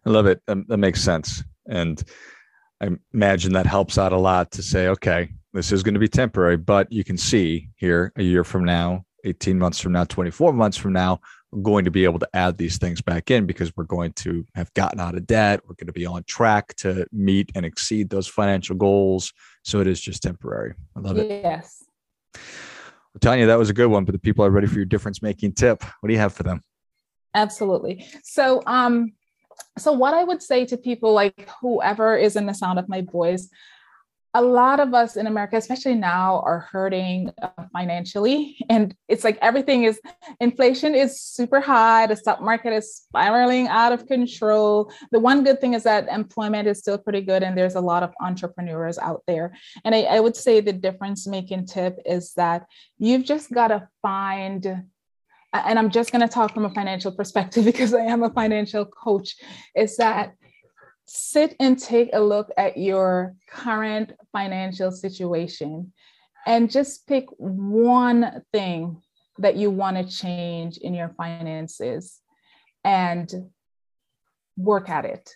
I 0.05 0.09
love 0.09 0.25
it. 0.25 0.41
Um, 0.47 0.65
that 0.69 0.77
makes 0.77 1.01
sense. 1.01 1.43
And 1.67 2.01
I 2.81 2.89
imagine 3.13 3.53
that 3.53 3.65
helps 3.65 3.97
out 3.97 4.13
a 4.13 4.17
lot 4.17 4.51
to 4.51 4.63
say, 4.63 4.87
okay, 4.87 5.29
this 5.53 5.71
is 5.71 5.83
going 5.83 5.95
to 5.95 5.99
be 5.99 6.07
temporary, 6.07 6.57
but 6.57 6.91
you 6.91 7.03
can 7.03 7.17
see 7.17 7.69
here 7.75 8.13
a 8.15 8.23
year 8.23 8.43
from 8.43 8.63
now, 8.63 9.05
18 9.25 9.59
months 9.59 9.79
from 9.79 9.91
now, 9.91 10.05
24 10.05 10.53
months 10.53 10.77
from 10.77 10.93
now, 10.93 11.19
going 11.61 11.85
to 11.85 11.91
be 11.91 12.03
able 12.03 12.19
to 12.19 12.29
add 12.33 12.57
these 12.57 12.77
things 12.77 13.01
back 13.01 13.31
in 13.31 13.45
because 13.45 13.75
we're 13.75 13.83
going 13.83 14.13
to 14.13 14.45
have 14.55 14.73
gotten 14.73 14.99
out 14.99 15.15
of 15.15 15.25
debt. 15.25 15.61
We're 15.63 15.75
going 15.75 15.87
to 15.87 15.93
be 15.93 16.05
on 16.05 16.23
track 16.23 16.75
to 16.77 17.07
meet 17.11 17.51
and 17.55 17.65
exceed 17.65 18.09
those 18.09 18.27
financial 18.27 18.75
goals. 18.75 19.33
So 19.63 19.79
it 19.79 19.87
is 19.87 19.99
just 19.99 20.21
temporary. 20.21 20.75
I 20.95 20.99
love 20.99 21.17
it. 21.17 21.29
Yes. 21.29 21.83
Well, 22.35 23.19
Tanya, 23.19 23.47
that 23.47 23.57
was 23.57 23.69
a 23.69 23.73
good 23.73 23.87
one, 23.87 24.05
but 24.05 24.13
the 24.13 24.19
people 24.19 24.45
are 24.45 24.51
ready 24.51 24.67
for 24.67 24.75
your 24.75 24.85
difference 24.85 25.21
making 25.21 25.53
tip. 25.53 25.83
What 25.83 26.07
do 26.07 26.13
you 26.13 26.19
have 26.19 26.33
for 26.33 26.43
them? 26.43 26.63
Absolutely. 27.33 28.05
So, 28.23 28.61
um, 28.67 29.13
so 29.77 29.91
what 29.91 30.13
I 30.13 30.23
would 30.23 30.41
say 30.41 30.65
to 30.65 30.77
people 30.77 31.13
like 31.13 31.49
whoever 31.61 32.15
is 32.15 32.35
in 32.35 32.45
the 32.45 32.53
sound 32.53 32.79
of 32.79 32.87
my 32.87 33.01
voice, 33.01 33.49
a 34.35 34.41
lot 34.41 34.79
of 34.79 34.93
us 34.93 35.17
in 35.17 35.25
America, 35.25 35.57
especially 35.57 35.95
now, 35.95 36.41
are 36.45 36.59
hurting 36.59 37.31
uh, 37.41 37.49
financially. 37.73 38.57
And 38.69 38.95
it's 39.07 39.23
like 39.23 39.39
everything 39.41 39.85
is 39.85 39.99
inflation 40.39 40.93
is 40.93 41.19
super 41.19 41.59
high. 41.59 42.05
The 42.05 42.15
stock 42.15 42.41
market 42.41 42.73
is 42.73 42.95
spiraling 42.95 43.67
out 43.67 43.91
of 43.91 44.05
control. 44.05 44.91
The 45.11 45.19
one 45.19 45.43
good 45.43 45.59
thing 45.59 45.73
is 45.73 45.83
that 45.83 46.07
employment 46.09 46.67
is 46.67 46.79
still 46.79 46.99
pretty 46.99 47.21
good, 47.21 47.41
and 47.41 47.57
there's 47.57 47.75
a 47.75 47.81
lot 47.81 48.03
of 48.03 48.13
entrepreneurs 48.21 48.99
out 48.99 49.23
there. 49.25 49.53
And 49.83 49.95
I, 49.95 50.01
I 50.03 50.19
would 50.19 50.35
say 50.35 50.59
the 50.59 50.73
difference 50.73 51.25
making 51.25 51.65
tip 51.65 51.97
is 52.05 52.33
that 52.33 52.65
you've 52.99 53.25
just 53.25 53.51
got 53.51 53.69
to 53.69 53.87
find 54.01 54.83
and 55.51 55.79
I'm 55.79 55.89
just 55.89 56.11
going 56.11 56.21
to 56.21 56.31
talk 56.31 56.53
from 56.53 56.65
a 56.65 56.69
financial 56.69 57.11
perspective 57.11 57.65
because 57.71 57.93
I 57.93 58.01
am 58.01 58.23
a 58.23 58.29
financial 58.29 58.85
coach, 58.85 59.35
is 59.75 59.97
that 59.97 60.33
sit 61.09 61.55
and 61.59 61.77
take 61.77 62.09
a 62.13 62.19
look 62.19 62.49
at 62.57 62.77
your 62.77 63.35
current 63.49 64.13
financial 64.31 64.91
situation 64.91 65.91
and 66.45 66.71
just 66.71 67.07
pick 67.07 67.25
one 67.37 68.43
thing 68.53 69.01
that 69.37 69.55
you 69.55 69.71
want 69.71 69.97
to 69.97 70.03
change 70.03 70.77
in 70.77 70.93
your 70.93 71.09
finances 71.17 72.19
and 72.83 73.31
work 74.57 74.89
at 74.89 75.05
it. 75.05 75.35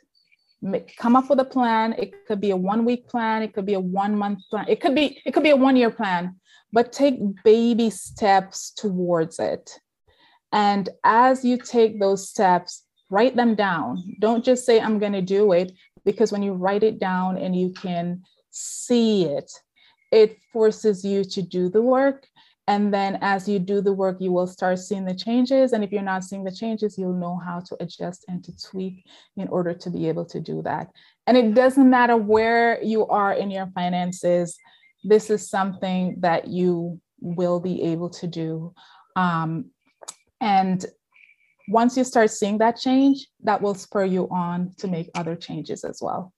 Come 0.98 1.16
up 1.16 1.30
with 1.30 1.40
a 1.40 1.46
plan. 1.46 1.94
It 1.94 2.26
could 2.26 2.40
be 2.40 2.52
a 2.52 2.58
one 2.58 2.86
week 2.86 3.08
plan. 3.08 3.44
It 3.44 3.54
could 3.54 3.66
be 3.66 3.74
a 3.74 3.80
one 3.80 4.18
month 4.18 4.40
plan. 4.50 4.66
It 4.70 4.80
could 4.80 4.96
be 4.96 5.22
it 5.26 5.34
could 5.34 5.44
be 5.44 5.50
a 5.50 5.58
one 5.58 5.76
year 5.76 5.92
plan 5.92 6.36
but 6.74 6.92
take 6.92 7.20
baby 7.44 7.92
steps 7.92 8.72
towards 8.72 9.40
it. 9.40 9.80
And 10.52 10.90
as 11.04 11.46
you 11.46 11.58
take 11.58 12.00
those 12.00 12.28
steps 12.30 12.83
write 13.15 13.36
them 13.36 13.54
down. 13.56 13.88
Don't 14.19 14.43
just 14.49 14.65
say, 14.65 14.76
I'm 14.80 14.99
going 15.04 15.17
to 15.21 15.21
do 15.39 15.43
it, 15.54 15.71
because 16.10 16.32
when 16.32 16.43
you 16.43 16.54
write 16.54 16.84
it 16.84 16.97
down 16.99 17.38
and 17.43 17.56
you 17.62 17.69
can 17.86 18.23
see 18.49 19.26
it, 19.38 19.49
it 20.12 20.38
forces 20.52 21.06
you 21.06 21.23
to 21.36 21.41
do 21.41 21.69
the 21.69 21.82
work. 21.82 22.19
And 22.67 22.93
then 22.93 23.19
as 23.21 23.41
you 23.49 23.60
do 23.60 23.82
the 23.82 23.91
work, 24.04 24.17
you 24.21 24.32
will 24.32 24.47
start 24.47 24.80
seeing 24.80 25.06
the 25.06 25.13
changes. 25.26 25.73
And 25.73 25.84
if 25.84 25.91
you're 25.91 26.12
not 26.13 26.23
seeing 26.23 26.45
the 26.45 26.60
changes, 26.63 26.97
you'll 26.97 27.21
know 27.26 27.36
how 27.47 27.60
to 27.67 27.73
adjust 27.84 28.26
and 28.30 28.43
to 28.45 28.52
tweak 28.69 29.06
in 29.36 29.47
order 29.49 29.73
to 29.73 29.89
be 29.89 30.08
able 30.08 30.26
to 30.34 30.39
do 30.39 30.62
that. 30.62 30.88
And 31.28 31.36
it 31.36 31.54
doesn't 31.54 31.89
matter 31.89 32.15
where 32.15 32.82
you 32.82 33.06
are 33.08 33.34
in 33.34 33.52
your 33.52 33.67
finances, 33.76 34.58
this 35.04 35.30
is 35.30 35.49
something 35.49 36.15
that 36.19 36.47
you 36.47 37.02
will 37.19 37.60
be 37.60 37.76
able 37.91 38.10
to 38.21 38.28
do. 38.28 38.73
Um, 39.15 39.71
and 40.39 40.86
once 41.67 41.95
you 41.97 42.04
start 42.04 42.30
seeing 42.32 42.58
that 42.60 42.78
change, 42.78 43.28
that 43.43 43.62
will 43.62 43.76
spur 43.76 44.06
you 44.06 44.28
on 44.30 44.73
to 44.78 44.88
make 44.88 45.10
other 45.15 45.36
changes 45.36 45.84
as 45.84 45.99
well. 46.02 46.34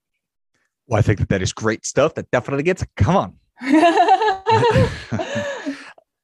Well, 0.87 0.99
I 0.99 1.01
think 1.01 1.19
that 1.19 1.29
that 1.29 1.41
is 1.41 1.51
great 1.51 1.85
stuff. 1.85 2.13
That 2.15 2.29
definitely 2.31 2.63
gets 2.63 2.83
it. 2.83 2.89
Come 2.95 3.15
on. 3.15 3.33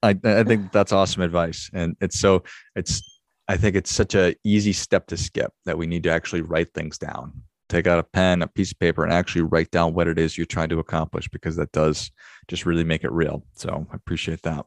I, 0.03 0.17
I 0.23 0.43
think 0.43 0.71
that's 0.71 0.91
awesome 0.91 1.21
advice. 1.21 1.69
And 1.73 1.95
it's 2.01 2.19
so, 2.19 2.43
it's, 2.75 3.01
I 3.47 3.57
think 3.57 3.75
it's 3.75 3.91
such 3.91 4.15
a 4.15 4.35
easy 4.43 4.73
step 4.73 5.07
to 5.07 5.17
skip 5.17 5.51
that 5.65 5.77
we 5.77 5.87
need 5.87 6.03
to 6.03 6.11
actually 6.11 6.41
write 6.41 6.73
things 6.73 6.97
down. 6.97 7.33
Take 7.69 7.87
out 7.87 7.99
a 7.99 8.03
pen, 8.03 8.41
a 8.41 8.47
piece 8.47 8.71
of 8.71 8.79
paper, 8.79 9.03
and 9.03 9.13
actually 9.13 9.43
write 9.43 9.71
down 9.71 9.93
what 9.93 10.07
it 10.07 10.19
is 10.19 10.37
you're 10.37 10.45
trying 10.45 10.69
to 10.69 10.79
accomplish 10.79 11.27
because 11.29 11.55
that 11.55 11.71
does 11.71 12.11
just 12.47 12.65
really 12.65 12.83
make 12.83 13.03
it 13.03 13.11
real. 13.11 13.43
So 13.53 13.87
I 13.91 13.95
appreciate 13.95 14.41
that. 14.43 14.65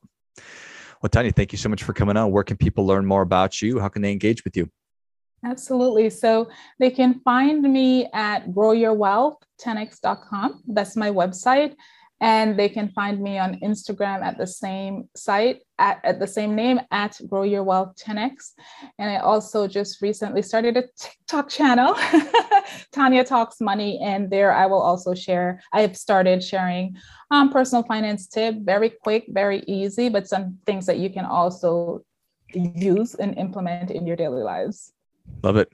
Well, 1.04 1.10
Tanya, 1.10 1.32
thank 1.32 1.52
you 1.52 1.58
so 1.58 1.68
much 1.68 1.82
for 1.82 1.92
coming 1.92 2.16
on. 2.16 2.32
Where 2.32 2.44
can 2.44 2.56
people 2.56 2.86
learn 2.86 3.04
more 3.04 3.20
about 3.20 3.60
you? 3.60 3.78
How 3.78 3.88
can 3.88 4.00
they 4.00 4.10
engage 4.10 4.42
with 4.42 4.56
you? 4.56 4.70
Absolutely. 5.44 6.08
So 6.08 6.48
they 6.78 6.90
can 6.90 7.20
find 7.20 7.60
me 7.60 8.06
at 8.14 8.46
growyourwealth10x.com. 8.46 10.62
That's 10.66 10.96
my 10.96 11.10
website 11.10 11.74
and 12.20 12.58
they 12.58 12.68
can 12.68 12.88
find 12.90 13.20
me 13.20 13.38
on 13.38 13.60
Instagram 13.60 14.22
at 14.22 14.38
the 14.38 14.46
same 14.46 15.08
site 15.16 15.62
at, 15.78 16.00
at 16.04 16.20
the 16.20 16.26
same 16.26 16.54
name 16.54 16.80
at 16.90 17.18
Grow 17.28 17.42
Your 17.42 17.64
Wealth 17.64 17.96
10x. 17.96 18.52
And 18.98 19.10
I 19.10 19.16
also 19.16 19.66
just 19.66 20.00
recently 20.00 20.42
started 20.42 20.76
a 20.76 20.84
TikTok 20.98 21.48
channel, 21.48 21.96
Tanya 22.92 23.24
Talks 23.24 23.60
Money, 23.60 24.00
and 24.02 24.30
there 24.30 24.52
I 24.52 24.66
will 24.66 24.80
also 24.80 25.14
share. 25.14 25.60
I 25.72 25.80
have 25.80 25.96
started 25.96 26.42
sharing 26.42 26.96
um, 27.30 27.50
personal 27.50 27.82
finance 27.82 28.26
tip, 28.28 28.56
very 28.60 28.90
quick, 28.90 29.24
very 29.28 29.64
easy, 29.66 30.08
but 30.08 30.28
some 30.28 30.58
things 30.66 30.86
that 30.86 30.98
you 30.98 31.10
can 31.10 31.24
also 31.24 32.04
use 32.54 33.14
and 33.14 33.36
implement 33.36 33.90
in 33.90 34.06
your 34.06 34.16
daily 34.16 34.42
lives. 34.42 34.92
Love 35.42 35.56
it. 35.56 35.68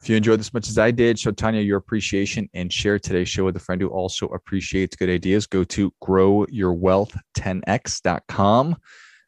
If 0.00 0.08
you 0.08 0.16
enjoyed 0.16 0.40
this 0.40 0.48
as 0.48 0.54
much 0.54 0.68
as 0.70 0.78
I 0.78 0.90
did, 0.90 1.18
show 1.18 1.30
Tanya 1.30 1.60
your 1.60 1.76
appreciation 1.76 2.48
and 2.54 2.72
share 2.72 2.98
today's 2.98 3.28
show 3.28 3.44
with 3.44 3.56
a 3.56 3.60
friend 3.60 3.82
who 3.82 3.88
also 3.88 4.28
appreciates 4.28 4.96
good 4.96 5.10
ideas. 5.10 5.46
Go 5.46 5.62
to 5.64 5.92
growyourwealth10x.com 6.02 8.76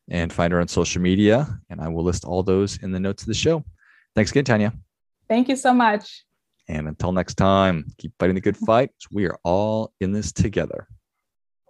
and 0.08 0.32
find 0.32 0.52
her 0.52 0.60
on 0.60 0.68
social 0.68 1.02
media. 1.02 1.60
And 1.68 1.78
I 1.78 1.88
will 1.88 2.04
list 2.04 2.24
all 2.24 2.42
those 2.42 2.82
in 2.82 2.90
the 2.90 3.00
notes 3.00 3.22
of 3.22 3.26
the 3.26 3.34
show. 3.34 3.62
Thanks 4.14 4.30
again, 4.30 4.44
Tanya. 4.44 4.72
Thank 5.28 5.50
you 5.50 5.56
so 5.56 5.74
much. 5.74 6.24
And 6.68 6.88
until 6.88 7.12
next 7.12 7.34
time, 7.34 7.84
keep 7.98 8.14
fighting 8.18 8.34
the 8.34 8.40
good 8.40 8.56
fight. 8.56 8.88
We 9.10 9.26
are 9.26 9.38
all 9.44 9.92
in 10.00 10.12
this 10.12 10.32
together. 10.32 10.88